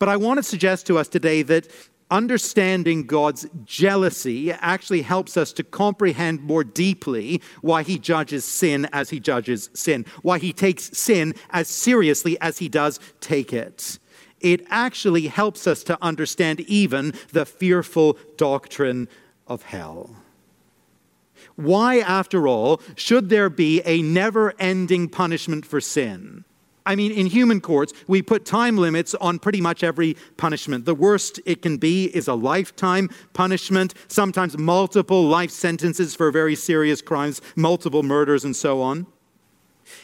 But 0.00 0.08
I 0.08 0.16
want 0.16 0.38
to 0.38 0.42
suggest 0.42 0.88
to 0.88 0.98
us 0.98 1.06
today 1.06 1.42
that 1.42 1.68
understanding 2.12 3.04
God's 3.04 3.46
jealousy 3.64 4.52
actually 4.52 5.00
helps 5.02 5.36
us 5.36 5.52
to 5.54 5.64
comprehend 5.64 6.42
more 6.42 6.62
deeply 6.62 7.40
why 7.62 7.82
he 7.82 7.98
judges 7.98 8.44
sin 8.44 8.86
as 8.92 9.10
he 9.10 9.18
judges 9.18 9.70
sin, 9.72 10.04
why 10.20 10.38
he 10.38 10.52
takes 10.52 10.96
sin 10.96 11.34
as 11.50 11.66
seriously 11.68 12.38
as 12.40 12.58
he 12.58 12.68
does 12.68 13.00
take 13.20 13.52
it. 13.52 13.98
It 14.40 14.66
actually 14.68 15.28
helps 15.28 15.66
us 15.66 15.82
to 15.84 15.98
understand 16.02 16.60
even 16.60 17.14
the 17.32 17.46
fearful 17.46 18.18
doctrine 18.36 19.08
of 19.46 19.62
hell. 19.62 20.16
Why, 21.56 21.98
after 21.98 22.46
all, 22.46 22.82
should 22.94 23.30
there 23.30 23.50
be 23.50 23.82
a 23.84 24.02
never 24.02 24.52
ending 24.58 25.08
punishment 25.08 25.64
for 25.64 25.80
sin? 25.80 26.44
I 26.84 26.96
mean, 26.96 27.12
in 27.12 27.26
human 27.26 27.60
courts, 27.60 27.92
we 28.08 28.22
put 28.22 28.44
time 28.44 28.76
limits 28.76 29.14
on 29.14 29.38
pretty 29.38 29.60
much 29.60 29.84
every 29.84 30.16
punishment. 30.36 30.84
The 30.84 30.94
worst 30.94 31.40
it 31.46 31.62
can 31.62 31.76
be 31.76 32.06
is 32.06 32.28
a 32.28 32.34
lifetime 32.34 33.08
punishment, 33.32 33.94
sometimes 34.08 34.58
multiple 34.58 35.24
life 35.24 35.50
sentences 35.50 36.14
for 36.14 36.30
very 36.30 36.54
serious 36.54 37.00
crimes, 37.00 37.40
multiple 37.56 38.02
murders, 38.02 38.44
and 38.44 38.56
so 38.56 38.82
on. 38.82 39.06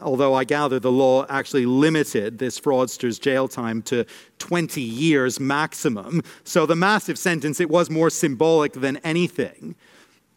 Although 0.01 0.35
I 0.35 0.45
gather 0.45 0.79
the 0.79 0.93
law 0.93 1.27
actually 1.29 1.67
limited 1.67 2.39
this 2.39 2.61
fraudster's 2.61 3.19
jail 3.19 3.49
time 3.49 3.83
to 3.83 4.07
20 4.39 4.81
years 4.81 5.41
maximum. 5.41 6.23
So 6.45 6.67
the 6.67 6.77
massive 6.77 7.19
sentence, 7.19 7.59
it 7.59 7.69
was 7.69 7.91
more 7.91 8.11
symbolic 8.11 8.75
than 8.75 8.99
anything, 8.99 9.75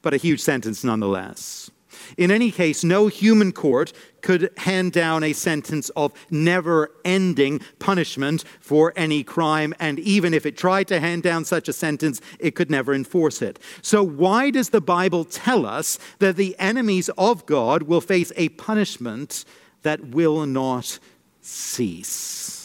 but 0.01 0.13
a 0.13 0.17
huge 0.17 0.41
sentence 0.41 0.83
nonetheless. 0.83 1.69
In 2.17 2.31
any 2.31 2.51
case, 2.51 2.83
no 2.83 3.07
human 3.07 3.51
court 3.51 3.93
could 4.21 4.51
hand 4.57 4.91
down 4.93 5.23
a 5.23 5.33
sentence 5.33 5.89
of 5.89 6.13
never 6.31 6.91
ending 7.03 7.59
punishment 7.79 8.43
for 8.59 8.93
any 8.95 9.23
crime, 9.23 9.73
and 9.79 9.99
even 9.99 10.33
if 10.33 10.45
it 10.45 10.57
tried 10.57 10.87
to 10.87 10.99
hand 10.99 11.23
down 11.23 11.45
such 11.45 11.67
a 11.67 11.73
sentence, 11.73 12.21
it 12.39 12.55
could 12.55 12.71
never 12.71 12.93
enforce 12.93 13.41
it. 13.41 13.59
So, 13.81 14.01
why 14.03 14.49
does 14.49 14.69
the 14.69 14.81
Bible 14.81 15.25
tell 15.25 15.65
us 15.65 15.99
that 16.19 16.35
the 16.35 16.55
enemies 16.59 17.09
of 17.17 17.45
God 17.45 17.83
will 17.83 18.01
face 18.01 18.31
a 18.35 18.49
punishment 18.49 19.45
that 19.81 20.07
will 20.07 20.45
not 20.45 20.99
cease? 21.41 22.62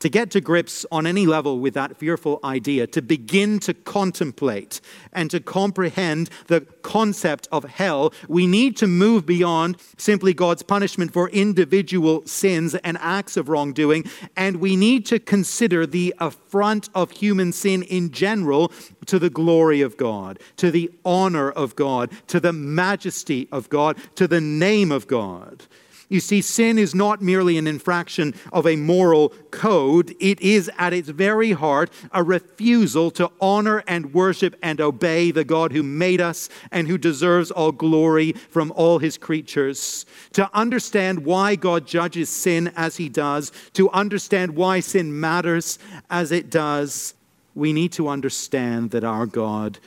To 0.00 0.08
get 0.08 0.30
to 0.32 0.40
grips 0.40 0.84
on 0.92 1.06
any 1.06 1.26
level 1.26 1.58
with 1.58 1.74
that 1.74 1.96
fearful 1.96 2.38
idea, 2.44 2.86
to 2.86 3.02
begin 3.02 3.58
to 3.60 3.74
contemplate 3.74 4.80
and 5.12 5.30
to 5.30 5.40
comprehend 5.40 6.30
the 6.48 6.60
concept 6.82 7.48
of 7.50 7.64
hell, 7.64 8.12
we 8.28 8.46
need 8.46 8.76
to 8.76 8.86
move 8.86 9.26
beyond 9.26 9.76
simply 9.96 10.34
God's 10.34 10.62
punishment 10.62 11.12
for 11.12 11.28
individual 11.30 12.26
sins 12.26 12.74
and 12.76 12.98
acts 13.00 13.36
of 13.36 13.48
wrongdoing, 13.48 14.04
and 14.36 14.56
we 14.56 14.76
need 14.76 15.06
to 15.06 15.18
consider 15.18 15.86
the 15.86 16.14
affront 16.18 16.88
of 16.94 17.10
human 17.10 17.52
sin 17.52 17.82
in 17.82 18.10
general 18.10 18.70
to 19.06 19.18
the 19.18 19.30
glory 19.30 19.80
of 19.80 19.96
God, 19.96 20.38
to 20.56 20.70
the 20.70 20.90
honor 21.04 21.50
of 21.50 21.74
God, 21.76 22.10
to 22.28 22.40
the 22.40 22.52
majesty 22.52 23.48
of 23.50 23.68
God, 23.68 23.96
to 24.16 24.28
the 24.28 24.40
name 24.40 24.92
of 24.92 25.06
God. 25.06 25.64
You 26.08 26.20
see, 26.20 26.40
sin 26.40 26.78
is 26.78 26.94
not 26.94 27.20
merely 27.20 27.58
an 27.58 27.66
infraction 27.66 28.34
of 28.52 28.64
a 28.64 28.76
moral 28.76 29.30
code, 29.50 30.14
it 30.20 30.40
is 30.40 30.70
at 30.78 30.92
its 30.92 31.08
very 31.08 31.52
heart 31.52 31.90
a 32.12 32.22
refusal 32.22 33.10
to 33.12 33.30
honor 33.40 33.82
and 33.88 34.14
worship 34.14 34.54
and 34.62 34.80
obey 34.80 35.32
the 35.32 35.44
God 35.44 35.72
who 35.72 35.82
made 35.82 36.20
us 36.20 36.48
and 36.70 36.86
who 36.86 36.96
deserves 36.96 37.50
all 37.50 37.72
glory 37.72 38.32
from 38.32 38.72
all 38.76 39.00
his 39.00 39.18
creatures. 39.18 40.06
To 40.34 40.48
understand 40.54 41.24
why 41.24 41.56
God 41.56 41.86
judges 41.86 42.28
sin 42.28 42.72
as 42.76 42.98
he 42.98 43.08
does, 43.08 43.50
to 43.72 43.90
understand 43.90 44.54
why 44.54 44.80
sin 44.80 45.18
matters 45.18 45.78
as 46.08 46.30
it 46.30 46.50
does, 46.50 47.14
we 47.56 47.72
need 47.72 47.90
to 47.92 48.06
understand 48.06 48.92
that 48.92 49.02
our 49.02 49.26
God 49.26 49.80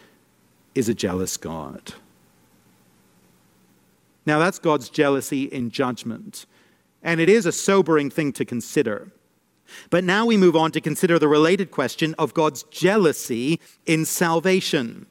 is 0.76 0.90
a 0.90 0.94
jealous 0.94 1.38
God. 1.38 1.94
Now, 4.30 4.38
that's 4.38 4.60
God's 4.60 4.90
jealousy 4.90 5.46
in 5.46 5.72
judgment. 5.72 6.46
And 7.02 7.20
it 7.20 7.30
is 7.30 7.48
a 7.48 7.52
sobering 7.52 8.12
thing 8.12 8.32
to 8.34 8.46
consider. 8.46 9.12
But 9.90 10.04
now 10.04 10.28
we 10.28 10.38
move 10.38 10.56
on 10.56 10.72
to 10.74 10.82
consider 10.82 11.18
the 11.18 11.28
related 11.28 11.72
question 11.72 12.14
of 12.20 12.36
God's 12.36 12.62
jealousy 12.62 13.60
in 13.88 14.06
salvation. 14.06 15.08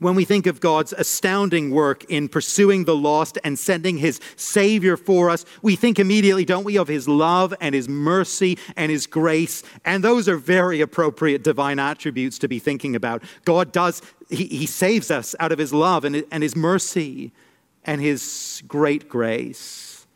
When 0.00 0.16
we 0.16 0.24
think 0.24 0.48
of 0.48 0.58
God's 0.58 0.92
astounding 0.92 1.70
work 1.70 2.02
in 2.10 2.28
pursuing 2.28 2.86
the 2.86 2.96
lost 2.96 3.38
and 3.44 3.56
sending 3.56 3.98
his 3.98 4.18
Savior 4.34 4.96
for 4.96 5.30
us, 5.30 5.44
we 5.62 5.76
think 5.76 6.00
immediately, 6.00 6.44
don't 6.44 6.64
we, 6.64 6.76
of 6.76 6.88
his 6.88 7.06
love 7.06 7.54
and 7.60 7.72
his 7.72 7.88
mercy 7.88 8.58
and 8.74 8.90
his 8.90 9.06
grace. 9.06 9.62
And 9.84 10.02
those 10.02 10.28
are 10.28 10.38
very 10.38 10.80
appropriate 10.80 11.44
divine 11.44 11.78
attributes 11.78 12.36
to 12.40 12.48
be 12.48 12.58
thinking 12.58 12.96
about. 12.96 13.22
God 13.44 13.70
does, 13.70 14.02
he, 14.28 14.46
he 14.46 14.66
saves 14.66 15.08
us 15.08 15.36
out 15.38 15.52
of 15.52 15.58
his 15.60 15.72
love 15.72 16.04
and, 16.04 16.24
and 16.32 16.42
his 16.42 16.56
mercy 16.56 17.30
and 17.84 18.00
his 18.00 18.62
great 18.66 19.08
grace. 19.08 20.06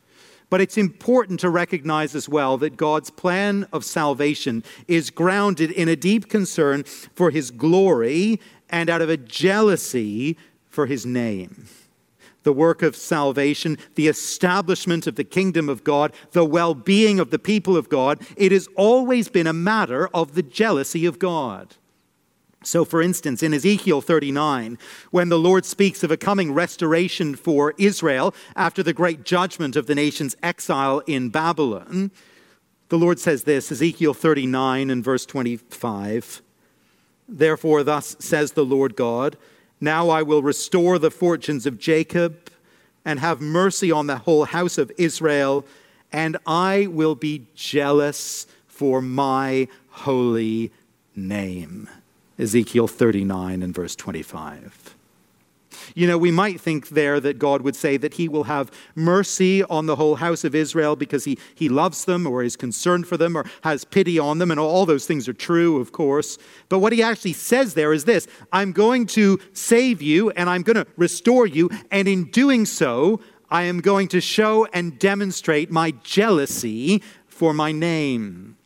But 0.53 0.61
it's 0.61 0.77
important 0.77 1.41
to 1.41 1.49
recognize 1.49 2.15
as 2.15 2.29
well 2.29 2.59
that 2.59 2.77
God's 2.77 3.09
plan 3.09 3.67
of 3.73 3.87
salvation 3.87 4.63
is 4.87 5.09
grounded 5.09 5.71
in 5.71 5.89
a 5.89 5.97
deep 5.97 6.29
concern 6.29 6.85
for 6.85 7.31
his 7.31 7.51
glory 7.51 8.39
and 8.69 8.91
out 8.91 9.01
of 9.01 9.09
a 9.09 9.17
jealousy 9.17 10.37
for 10.69 10.85
his 10.85 11.07
name. 11.07 11.69
The 12.43 12.53
work 12.53 12.83
of 12.83 12.97
salvation, 12.97 13.79
the 13.95 14.09
establishment 14.09 15.07
of 15.07 15.15
the 15.15 15.25
kingdom 15.25 15.71
of 15.71 15.85
God, 15.85 16.13
the 16.33 16.45
well 16.45 16.75
being 16.75 17.19
of 17.19 17.31
the 17.31 17.39
people 17.39 17.75
of 17.75 17.89
God, 17.89 18.21
it 18.37 18.53
has 18.53 18.69
always 18.77 19.29
been 19.29 19.47
a 19.47 19.55
matter 19.55 20.09
of 20.09 20.35
the 20.35 20.43
jealousy 20.43 21.07
of 21.07 21.19
God. 21.19 21.77
So, 22.65 22.85
for 22.85 23.03
instance, 23.03 23.43
in 23.43 23.53
Ezekiel 23.53 24.01
39, 24.01 24.79
when 25.11 25.29
the 25.29 25.39
Lord 25.39 25.65
speaks 25.65 26.03
of 26.03 26.11
a 26.11 26.17
coming 26.17 26.53
restoration 26.53 27.35
for 27.35 27.75
Israel 27.79 28.35
after 28.55 28.83
the 28.83 28.93
great 28.93 29.25
judgment 29.25 29.77
of 29.77 29.87
the 29.87 29.95
nation's 29.95 30.37
exile 30.43 31.01
in 31.07 31.29
Babylon, 31.29 32.11
the 32.89 32.99
Lord 32.99 33.19
says 33.19 33.45
this 33.45 33.73
Ezekiel 33.73 34.15
39 34.15 34.91
and 34.91 35.03
verse 35.03 35.27
25 35.27 36.43
Therefore, 37.29 37.83
thus 37.83 38.17
says 38.19 38.53
the 38.53 38.65
Lord 38.65 38.95
God, 38.95 39.39
now 39.81 40.11
I 40.11 40.23
will 40.23 40.43
restore 40.43 40.99
the 40.99 41.11
fortunes 41.11 41.67
of 41.67 41.79
Jacob 41.79 42.51
and 43.05 43.19
have 43.19 43.41
mercy 43.41 43.91
on 43.91 44.07
the 44.07 44.19
whole 44.19 44.45
house 44.45 44.79
of 44.79 44.93
Israel, 44.99 45.65
and 46.13 46.37
I 46.47 46.87
will 46.89 47.15
be 47.15 47.47
jealous 47.55 48.47
for 48.67 49.01
my 49.01 49.69
holy 49.89 50.71
name. 51.17 51.89
Ezekiel 52.39 52.89
39 52.89 53.63
and 53.63 53.75
verse 53.75 53.95
25. 53.97 54.97
You 55.95 56.07
know, 56.07 56.19
we 56.19 56.31
might 56.31 56.61
think 56.61 56.91
there 56.91 57.21
that 57.21 57.39
God 57.39 57.63
would 57.63 57.77
say 57.77 57.97
that 57.97 58.15
he 58.15 58.29
will 58.29 58.45
have 58.45 58.71
mercy 58.95 59.63
on 59.65 59.87
the 59.87 59.97
whole 59.97 60.17
house 60.17 60.45
of 60.45 60.55
Israel 60.55 60.97
because 60.97 61.25
he, 61.25 61.39
he 61.55 61.69
loves 61.69 62.05
them 62.05 62.27
or 62.27 62.43
is 62.43 62.57
concerned 62.57 63.07
for 63.07 63.17
them 63.17 63.37
or 63.37 63.45
has 63.63 63.85
pity 63.85 64.19
on 64.19 64.39
them, 64.39 64.51
and 64.51 64.61
all 64.61 64.87
those 64.87 65.07
things 65.07 65.29
are 65.29 65.35
true, 65.35 65.81
of 65.81 65.93
course. 65.93 66.39
But 66.69 66.79
what 66.79 66.93
he 66.93 67.03
actually 67.03 67.35
says 67.35 67.75
there 67.75 67.93
is 67.93 68.05
this 68.05 68.27
I'm 68.53 68.73
going 68.73 69.07
to 69.09 69.39
save 69.53 70.01
you 70.01 70.31
and 70.31 70.49
I'm 70.49 70.63
going 70.63 70.77
to 70.77 70.87
restore 70.97 71.47
you, 71.47 71.71
and 71.91 72.09
in 72.09 72.31
doing 72.31 72.65
so, 72.67 73.21
I 73.51 73.65
am 73.65 73.81
going 73.81 74.09
to 74.09 74.21
show 74.21 74.67
and 74.73 74.99
demonstrate 74.99 75.71
my 75.71 75.91
jealousy 76.03 77.03
for 77.27 77.53
my 77.53 77.73
name. 77.73 78.57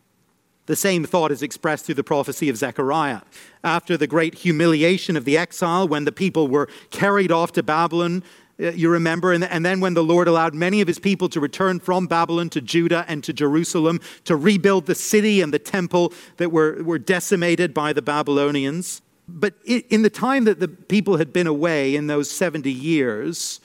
The 0.66 0.76
same 0.76 1.04
thought 1.04 1.32
is 1.32 1.42
expressed 1.42 1.86
through 1.86 1.94
the 1.94 2.04
prophecy 2.04 2.48
of 2.48 2.56
Zechariah. 2.56 3.22
After 3.62 3.96
the 3.96 4.06
great 4.06 4.34
humiliation 4.34 5.16
of 5.16 5.24
the 5.24 5.38
exile, 5.38 5.88
when 5.88 6.04
the 6.04 6.12
people 6.12 6.48
were 6.48 6.68
carried 6.90 7.32
off 7.32 7.52
to 7.52 7.62
Babylon, 7.62 8.22
Uh, 8.58 8.70
you 8.72 8.88
remember, 8.88 9.34
and, 9.34 9.66
then 9.66 9.80
when 9.80 9.92
the 9.92 10.02
Lord 10.02 10.28
allowed 10.28 10.54
many 10.54 10.80
of 10.80 10.88
his 10.88 10.98
people 10.98 11.28
to 11.28 11.40
return 11.40 11.78
from 11.78 12.06
Babylon 12.06 12.48
to 12.50 12.62
Judah 12.62 13.04
and 13.06 13.22
to 13.24 13.32
Jerusalem 13.34 14.00
to 14.24 14.34
rebuild 14.34 14.86
the 14.86 14.94
city 14.94 15.42
and 15.42 15.52
the 15.52 15.58
temple 15.58 16.10
that 16.38 16.50
were, 16.50 16.82
were 16.82 16.98
decimated 16.98 17.74
by 17.74 17.92
the 17.92 18.00
Babylonians. 18.00 19.02
But 19.28 19.54
in 19.66 20.00
the 20.00 20.10
time 20.10 20.44
that 20.44 20.58
the 20.58 20.68
people 20.68 21.18
had 21.18 21.32
been 21.32 21.46
away 21.46 21.94
in 21.94 22.06
those 22.06 22.30
70 22.30 22.72
years, 22.72 23.60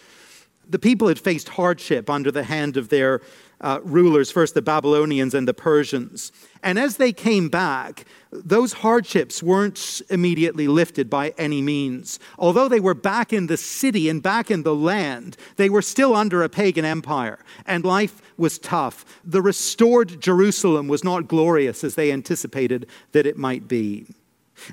the 0.69 0.79
people 0.79 1.07
had 1.07 1.19
faced 1.19 1.49
hardship 1.49 2.09
under 2.09 2.31
the 2.31 2.43
hand 2.43 2.75
of 2.75 2.89
their 2.89 3.21
uh, 3.61 3.79
rulers, 3.83 4.31
first 4.31 4.53
the 4.53 4.61
Babylonians 4.61 5.33
and 5.33 5.47
the 5.47 5.53
Persians. 5.53 6.31
And 6.63 6.77
as 6.77 6.97
they 6.97 7.13
came 7.13 7.49
back, 7.49 8.05
those 8.31 8.73
hardships 8.73 9.41
weren't 9.41 10.01
immediately 10.09 10.67
lifted 10.67 11.09
by 11.09 11.33
any 11.37 11.61
means. 11.61 12.19
Although 12.37 12.67
they 12.67 12.79
were 12.79 12.93
back 12.93 13.33
in 13.33 13.47
the 13.47 13.57
city 13.57 14.09
and 14.09 14.21
back 14.21 14.51
in 14.51 14.63
the 14.63 14.75
land, 14.75 15.37
they 15.55 15.69
were 15.69 15.81
still 15.81 16.15
under 16.15 16.43
a 16.43 16.49
pagan 16.49 16.85
empire, 16.85 17.39
and 17.65 17.83
life 17.83 18.21
was 18.37 18.59
tough. 18.59 19.05
The 19.23 19.41
restored 19.41 20.21
Jerusalem 20.21 20.87
was 20.87 21.03
not 21.03 21.27
glorious 21.27 21.83
as 21.83 21.95
they 21.95 22.11
anticipated 22.11 22.87
that 23.11 23.25
it 23.25 23.37
might 23.37 23.67
be. 23.67 24.07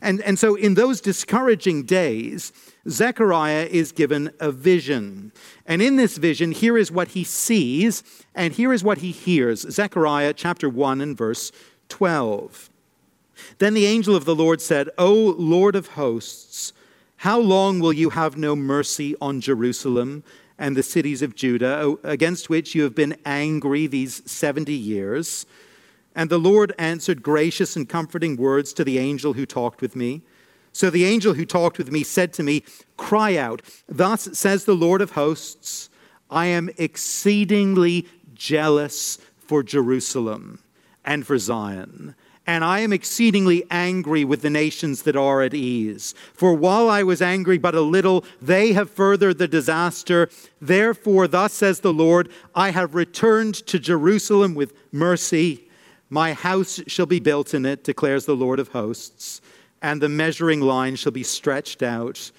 And, 0.02 0.20
and 0.22 0.38
so, 0.38 0.54
in 0.54 0.74
those 0.74 1.00
discouraging 1.00 1.84
days, 1.84 2.52
Zechariah 2.88 3.68
is 3.70 3.92
given 3.92 4.30
a 4.40 4.50
vision. 4.50 5.32
And 5.66 5.82
in 5.82 5.96
this 5.96 6.16
vision, 6.16 6.52
here 6.52 6.78
is 6.78 6.90
what 6.90 7.08
he 7.08 7.24
sees, 7.24 8.02
and 8.34 8.52
here 8.54 8.72
is 8.72 8.82
what 8.82 8.98
he 8.98 9.10
hears. 9.10 9.60
Zechariah 9.70 10.32
chapter 10.32 10.68
1 10.68 11.00
and 11.00 11.16
verse 11.16 11.52
12. 11.88 12.70
Then 13.58 13.74
the 13.74 13.86
angel 13.86 14.16
of 14.16 14.24
the 14.24 14.34
Lord 14.34 14.60
said, 14.60 14.90
O 14.98 15.12
Lord 15.38 15.76
of 15.76 15.88
hosts, 15.88 16.72
how 17.18 17.38
long 17.38 17.80
will 17.80 17.92
you 17.92 18.10
have 18.10 18.36
no 18.36 18.54
mercy 18.54 19.16
on 19.20 19.40
Jerusalem 19.40 20.22
and 20.58 20.76
the 20.76 20.82
cities 20.82 21.22
of 21.22 21.34
Judah, 21.34 21.96
against 22.02 22.48
which 22.48 22.74
you 22.74 22.82
have 22.82 22.94
been 22.94 23.16
angry 23.24 23.86
these 23.86 24.22
70 24.30 24.72
years? 24.72 25.46
And 26.18 26.30
the 26.30 26.38
Lord 26.38 26.74
answered 26.80 27.22
gracious 27.22 27.76
and 27.76 27.88
comforting 27.88 28.36
words 28.36 28.72
to 28.72 28.82
the 28.82 28.98
angel 28.98 29.34
who 29.34 29.46
talked 29.46 29.80
with 29.80 29.94
me. 29.94 30.22
So 30.72 30.90
the 30.90 31.04
angel 31.04 31.34
who 31.34 31.46
talked 31.46 31.78
with 31.78 31.92
me 31.92 32.02
said 32.02 32.32
to 32.32 32.42
me, 32.42 32.64
Cry 32.96 33.36
out, 33.36 33.62
Thus 33.88 34.28
says 34.36 34.64
the 34.64 34.74
Lord 34.74 35.00
of 35.00 35.12
hosts, 35.12 35.90
I 36.28 36.46
am 36.46 36.70
exceedingly 36.76 38.08
jealous 38.34 39.18
for 39.38 39.62
Jerusalem 39.62 40.58
and 41.04 41.24
for 41.24 41.38
Zion. 41.38 42.16
And 42.48 42.64
I 42.64 42.80
am 42.80 42.92
exceedingly 42.92 43.62
angry 43.70 44.24
with 44.24 44.42
the 44.42 44.50
nations 44.50 45.02
that 45.02 45.14
are 45.14 45.42
at 45.42 45.54
ease. 45.54 46.16
For 46.34 46.52
while 46.52 46.90
I 46.90 47.04
was 47.04 47.22
angry 47.22 47.58
but 47.58 47.76
a 47.76 47.80
little, 47.80 48.24
they 48.42 48.72
have 48.72 48.90
furthered 48.90 49.38
the 49.38 49.46
disaster. 49.46 50.28
Therefore, 50.60 51.28
thus 51.28 51.52
says 51.52 51.78
the 51.78 51.92
Lord, 51.92 52.28
I 52.56 52.70
have 52.70 52.96
returned 52.96 53.54
to 53.68 53.78
Jerusalem 53.78 54.56
with 54.56 54.72
mercy 54.90 55.67
my 56.10 56.32
house 56.32 56.80
shall 56.86 57.06
be 57.06 57.20
built 57.20 57.54
in 57.54 57.66
it, 57.66 57.84
declares 57.84 58.24
the 58.24 58.36
Lord 58.36 58.58
of 58.58 58.68
hosts, 58.68 59.40
and 59.82 60.00
the 60.00 60.08
measuring 60.08 60.60
line 60.60 60.96
shall 60.96 61.12
be 61.12 61.22
stretched 61.22 61.82
out 61.82 62.30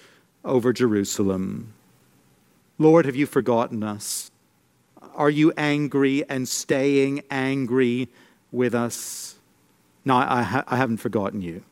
over 0.44 0.72
Jerusalem. 0.72 1.72
Lord, 2.78 3.06
have 3.06 3.16
you 3.16 3.26
forgotten 3.26 3.82
us? 3.82 4.30
Are 5.14 5.30
you 5.30 5.52
angry 5.56 6.28
and 6.28 6.48
staying 6.48 7.22
angry 7.30 8.08
with 8.50 8.74
us? 8.74 9.36
No, 10.04 10.16
I, 10.16 10.42
ha- 10.42 10.64
I 10.66 10.76
haven't 10.76 10.96
forgotten 10.96 11.42
you. 11.42 11.62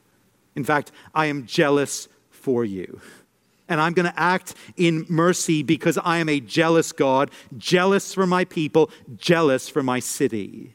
In 0.54 0.64
fact, 0.64 0.92
I 1.14 1.26
am 1.26 1.46
jealous 1.46 2.08
for 2.30 2.64
you. 2.64 3.00
And 3.68 3.80
I'm 3.80 3.92
going 3.92 4.10
to 4.10 4.18
act 4.18 4.54
in 4.76 5.06
mercy 5.08 5.62
because 5.62 5.98
I 5.98 6.18
am 6.18 6.28
a 6.28 6.40
jealous 6.40 6.92
God, 6.92 7.30
jealous 7.56 8.14
for 8.14 8.26
my 8.26 8.44
people, 8.44 8.90
jealous 9.16 9.68
for 9.68 9.82
my 9.82 10.00
city. 10.00 10.74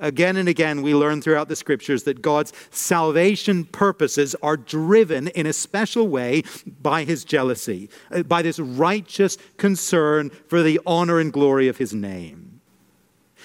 Again 0.00 0.36
and 0.36 0.48
again, 0.48 0.82
we 0.82 0.94
learn 0.94 1.20
throughout 1.20 1.48
the 1.48 1.56
scriptures 1.56 2.04
that 2.04 2.22
God's 2.22 2.52
salvation 2.70 3.64
purposes 3.64 4.36
are 4.42 4.56
driven 4.56 5.26
in 5.28 5.44
a 5.44 5.52
special 5.52 6.06
way 6.06 6.44
by 6.80 7.02
his 7.02 7.24
jealousy, 7.24 7.90
uh, 8.12 8.22
by 8.22 8.42
this 8.42 8.60
righteous 8.60 9.38
concern 9.56 10.30
for 10.46 10.62
the 10.62 10.78
honor 10.86 11.18
and 11.18 11.32
glory 11.32 11.66
of 11.66 11.78
his 11.78 11.92
name. 11.92 12.60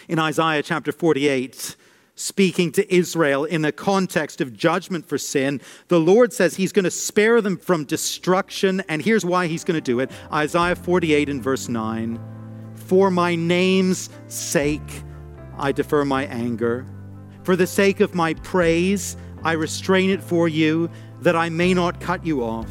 In 0.08 0.20
Isaiah 0.20 0.62
chapter 0.62 0.92
48, 0.92 1.76
speaking 2.16 2.72
to 2.74 2.94
Israel 2.94 3.46
in 3.46 3.64
the 3.64 3.72
context 3.72 4.40
of 4.40 4.54
judgment 4.54 5.08
for 5.08 5.18
sin, 5.18 5.60
the 5.88 6.00
Lord 6.00 6.34
says 6.34 6.56
he's 6.56 6.72
going 6.72 6.84
to 6.84 6.92
spare 6.92 7.42
them 7.42 7.58
from 7.58 7.86
destruction, 7.86 8.84
and 8.88 9.02
here's 9.02 9.26
why 9.26 9.48
he's 9.48 9.64
going 9.64 9.78
to 9.78 9.82
do 9.82 10.00
it 10.00 10.12
Isaiah 10.32 10.76
48 10.76 11.30
and 11.30 11.42
verse 11.42 11.68
9 11.68 12.20
For 12.76 13.10
my 13.10 13.34
name's 13.34 14.12
sake, 14.28 15.04
I 15.58 15.72
defer 15.72 16.06
my 16.06 16.26
anger. 16.26 16.86
For 17.44 17.56
the 17.56 17.68
sake 17.68 18.00
of 18.00 18.16
my 18.16 18.34
praise, 18.36 19.18
I 19.44 19.54
restrain 19.54 20.10
it 20.10 20.24
for 20.24 20.48
you, 20.48 20.90
that 21.22 21.36
I 21.36 21.50
may 21.50 21.74
not 21.74 22.00
cut 22.00 22.26
you 22.26 22.44
off. 22.44 22.70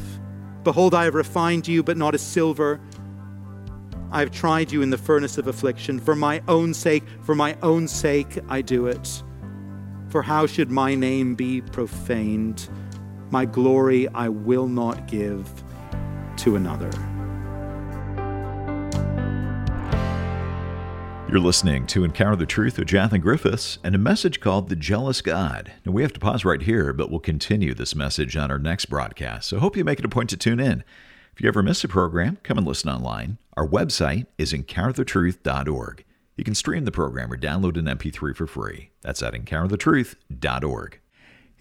Behold, 0.63 0.93
I 0.93 1.05
have 1.05 1.15
refined 1.15 1.67
you, 1.67 1.83
but 1.83 1.97
not 1.97 2.15
as 2.15 2.21
silver. 2.21 2.79
I 4.11 4.19
have 4.19 4.31
tried 4.31 4.71
you 4.71 4.81
in 4.81 4.89
the 4.89 4.97
furnace 4.97 5.37
of 5.37 5.47
affliction. 5.47 5.99
For 5.99 6.15
my 6.15 6.41
own 6.47 6.73
sake, 6.73 7.03
for 7.21 7.35
my 7.35 7.57
own 7.61 7.87
sake, 7.87 8.39
I 8.47 8.61
do 8.61 8.87
it. 8.87 9.23
For 10.09 10.21
how 10.21 10.45
should 10.45 10.69
my 10.69 10.95
name 10.95 11.35
be 11.35 11.61
profaned? 11.61 12.69
My 13.31 13.45
glory 13.45 14.07
I 14.09 14.29
will 14.29 14.67
not 14.67 15.07
give 15.07 15.51
to 16.37 16.55
another. 16.55 16.91
You're 21.33 21.41
listening 21.41 21.87
to 21.87 22.03
Encounter 22.03 22.35
the 22.35 22.45
Truth 22.45 22.77
with 22.77 22.89
Jonathan 22.89 23.19
Griffiths 23.19 23.79
and 23.83 23.95
a 23.95 23.97
message 23.97 24.39
called 24.39 24.69
The 24.69 24.75
Jealous 24.75 25.19
God. 25.19 25.71
Now, 25.83 25.91
we 25.91 26.03
have 26.03 26.13
to 26.13 26.19
pause 26.19 26.45
right 26.45 26.61
here, 26.61 26.93
but 26.93 27.09
we'll 27.09 27.19
continue 27.19 27.73
this 27.73 27.95
message 27.95 28.37
on 28.37 28.51
our 28.51 28.59
next 28.59 28.85
broadcast. 28.85 29.49
So, 29.49 29.57
hope 29.57 29.75
you 29.75 29.83
make 29.83 29.97
it 29.97 30.05
a 30.05 30.09
point 30.09 30.29
to 30.29 30.37
tune 30.37 30.59
in. 30.59 30.83
If 31.33 31.41
you 31.41 31.47
ever 31.47 31.63
miss 31.63 31.83
a 31.83 31.87
program, 31.87 32.37
come 32.43 32.59
and 32.59 32.67
listen 32.67 32.91
online. 32.91 33.39
Our 33.57 33.67
website 33.67 34.27
is 34.37 34.53
encounterthetruth.org. 34.53 36.05
You 36.37 36.43
can 36.43 36.53
stream 36.53 36.85
the 36.85 36.91
program 36.91 37.33
or 37.33 37.37
download 37.37 37.79
an 37.79 37.85
MP3 37.85 38.35
for 38.35 38.45
free. 38.45 38.91
That's 39.01 39.23
at 39.23 39.33
encounterthetruth.org. 39.33 40.99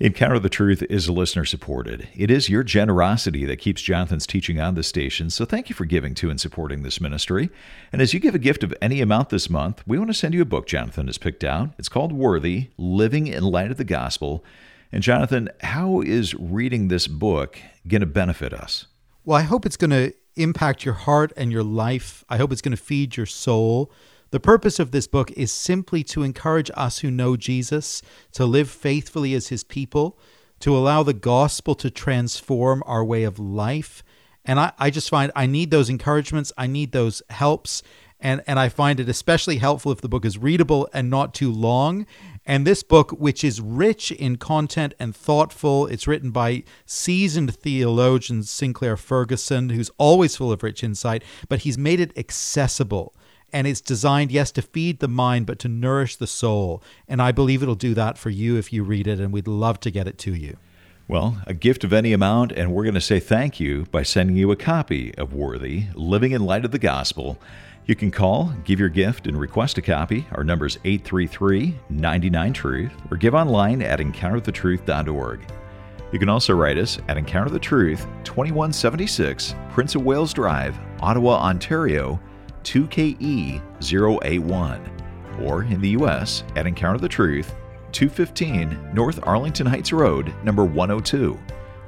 Encounter 0.03 0.41
the 0.41 0.49
Truth 0.49 0.83
is 0.91 1.07
a 1.07 1.13
listener 1.13 1.45
supported. 1.45 2.09
It 2.17 2.29
is 2.29 2.49
your 2.49 2.65
generosity 2.65 3.45
that 3.45 3.61
keeps 3.61 3.81
Jonathan's 3.81 4.27
teaching 4.27 4.61
on 4.61 4.75
the 4.75 4.83
station, 4.83 5.31
so 5.31 5.45
thank 5.45 5.69
you 5.69 5.77
for 5.77 5.85
giving 5.85 6.13
to 6.17 6.29
and 6.29 6.41
supporting 6.41 6.83
this 6.83 7.01
ministry. 7.01 7.51
And 7.93 8.03
as 8.03 8.13
you 8.13 8.19
give 8.19 8.35
a 8.35 8.41
gift 8.41 8.65
of 8.65 8.75
any 8.83 9.01
amount 9.01 9.29
this 9.29 9.49
month, 9.49 9.85
we 9.87 9.99
want 9.99 10.11
to 10.11 10.15
send 10.15 10.35
you 10.35 10.43
a 10.43 10.45
book 10.45 10.67
Jonathan 10.67 11.07
has 11.07 11.19
picked 11.19 11.45
out. 11.45 11.71
It's 11.79 11.89
called 11.89 12.11
Worthy 12.11 12.71
Living 12.77 13.29
in 13.29 13.45
Light 13.45 13.71
of 13.71 13.77
the 13.77 13.85
Gospel. 13.85 14.45
And 14.91 15.05
Jonathan, 15.05 15.49
how 15.61 16.01
is 16.01 16.35
reading 16.35 16.89
this 16.89 17.07
book 17.07 17.61
going 17.87 18.01
to 18.01 18.07
benefit 18.07 18.53
us? 18.53 18.87
Well, 19.25 19.39
I 19.39 19.43
hope 19.43 19.65
it's 19.65 19.77
going 19.77 19.93
to 19.93 20.13
impact 20.35 20.85
your 20.85 20.95
heart 20.95 21.33
and 21.37 21.53
your 21.53 21.63
life. 21.63 22.25
I 22.29 22.39
hope 22.39 22.51
it's 22.51 22.61
going 22.61 22.77
to 22.77 22.83
feed 22.83 23.17
your 23.17 23.27
soul. 23.27 23.93
The 24.33 24.41
purpose 24.41 24.79
of 24.79 24.93
this 24.93 25.07
book 25.07 25.31
is 25.33 25.53
simply 25.53 26.03
to 26.05 26.23
encourage 26.23 26.71
us 26.75 27.01
who 27.01 27.11
know 27.11 27.37
Jesus 27.37 28.01
to 28.33 28.47
live 28.47 28.71
faithfully 28.71 29.35
as 29.35 29.49
his 29.49 29.63
people, 29.63 30.19
to 30.61 30.75
allow 30.75 31.03
the 31.03 31.13
gospel 31.13 31.75
to 31.75 31.91
transform 31.91 32.83
our 32.87 33.05
way 33.05 33.25
of 33.25 33.39
life. 33.39 34.03
And 34.47 34.59
I, 34.59 34.73
I 34.79 34.89
just 34.89 35.11
find 35.11 35.31
I 35.37 35.45
need 35.45 35.71
those 35.71 35.91
encouragements, 35.91 36.51
I 36.57 36.67
need 36.67 36.93
those 36.93 37.23
helps. 37.29 37.83
And, 38.21 38.41
and 38.47 38.59
I 38.59 38.71
find 38.71 39.01
it 39.01 39.09
especially 39.09 39.59
helpful 39.59 39.93
if 39.93 40.01
the 40.01 40.09
book 40.09 40.25
is 40.25 40.39
readable 40.39 40.89
and 40.95 41.11
not 41.11 41.35
too 41.35 41.53
long. 41.53 42.07
And 42.47 42.67
this 42.67 42.83
book, 42.83 43.11
which 43.11 43.45
is 43.45 43.61
rich 43.61 44.13
in 44.13 44.37
content 44.37 44.95
and 44.99 45.15
thoughtful, 45.15 45.89
it's 45.89 46.07
written 46.07 46.31
by 46.31 46.65
seasoned 46.87 47.55
theologian 47.55 48.45
Sinclair 48.45 48.97
Ferguson, 48.97 49.71
who's 49.71 49.91
always 49.99 50.37
full 50.37 50.53
of 50.53 50.63
rich 50.63 50.83
insight, 50.83 51.23
but 51.51 51.61
he's 51.61 51.77
made 51.77 52.01
it 52.01 52.17
accessible 52.17 53.13
and 53.53 53.67
it's 53.67 53.81
designed 53.81 54.33
yes 54.33 54.51
to 54.51 54.63
feed 54.63 55.01
the 55.01 55.09
mind 55.09 55.47
but 55.47 55.59
to 55.59 55.69
nourish 55.69 56.17
the 56.17 56.27
soul 56.27 56.83
and 57.09 57.21
i 57.21 57.31
believe 57.31 57.63
it'll 57.63 57.75
do 57.75 57.95
that 57.95 58.19
for 58.19 58.31
you 58.31 58.57
if 58.57 58.73
you 58.73 58.83
read 58.83 59.07
it 59.07 59.21
and 59.21 59.33
we'd 59.33 59.49
love 59.49 59.79
to 59.81 59.91
get 59.91 60.07
it 60.07 60.19
to 60.19 60.35
you 60.35 60.57
well, 61.09 61.43
a 61.47 61.53
gift 61.53 61.85
of 61.85 61.93
any 61.93 62.13
amount, 62.13 62.53
and 62.53 62.73
we're 62.73 62.85
going 62.85 62.95
to 62.95 63.01
say 63.01 63.21
thank 63.21 63.59
you 63.61 63.87
by 63.91 64.03
sending 64.03 64.37
you 64.37 64.51
a 64.51 64.57
copy 64.57 65.15
of 65.19 65.35
Worthy, 65.35 65.89
Living 65.95 66.33
in 66.33 66.47
Light 66.47 66.65
of 66.65 66.71
the 66.71 66.79
Gospel. 66.79 67.39
You 67.85 67.97
can 67.97 68.11
call, 68.11 68.55
give 68.65 68.79
your 68.79 68.89
gift, 68.89 69.27
and 69.27 69.39
request 69.39 69.77
a 69.77 69.83
copy. 69.83 70.25
Our 70.33 70.45
number 70.45 70.65
is 70.65 70.79
833 70.85 71.77
99 71.91 72.53
Truth, 72.53 72.93
or 73.11 73.17
give 73.17 73.35
online 73.35 73.83
at 73.83 73.99
encounterthetruth.org. 73.99 75.41
You 76.13 76.19
can 76.19 76.29
also 76.29 76.55
write 76.55 76.79
us 76.79 76.99
at 77.09 77.17
Encounter 77.17 77.51
the 77.51 77.59
Truth, 77.59 78.07
2176 78.25 79.55
Prince 79.71 79.95
of 79.95 80.05
Wales 80.05 80.33
Drive, 80.33 80.79
Ottawa, 81.01 81.41
Ontario 81.41 82.21
2KE081, 82.65 85.43
or 85.43 85.65
in 85.65 85.81
the 85.81 85.91
U.S. 85.91 86.45
at 86.57 86.67
Encounter 86.67 86.99
the 86.99 87.09
Truth, 87.09 87.55
215 87.93 88.91
North 88.95 89.21
Arlington 89.23 89.67
Heights 89.67 89.93
Road, 89.93 90.35
number 90.45 90.65
102, 90.65 91.39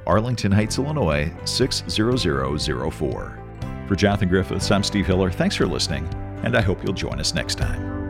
Arlington 0.05 0.51
Heights, 0.51 0.77
Illinois 0.77 1.31
60004. 1.45 3.39
For 3.87 3.95
Jonathan 3.95 4.29
Griffiths, 4.29 4.69
I'm 4.71 4.83
Steve 4.83 5.07
Hiller. 5.07 5.31
Thanks 5.31 5.55
for 5.55 5.65
listening, 5.65 6.07
and 6.43 6.55
I 6.55 6.61
hope 6.61 6.83
you'll 6.83 6.93
join 6.93 7.19
us 7.19 7.33
next 7.33 7.55
time. 7.55 8.04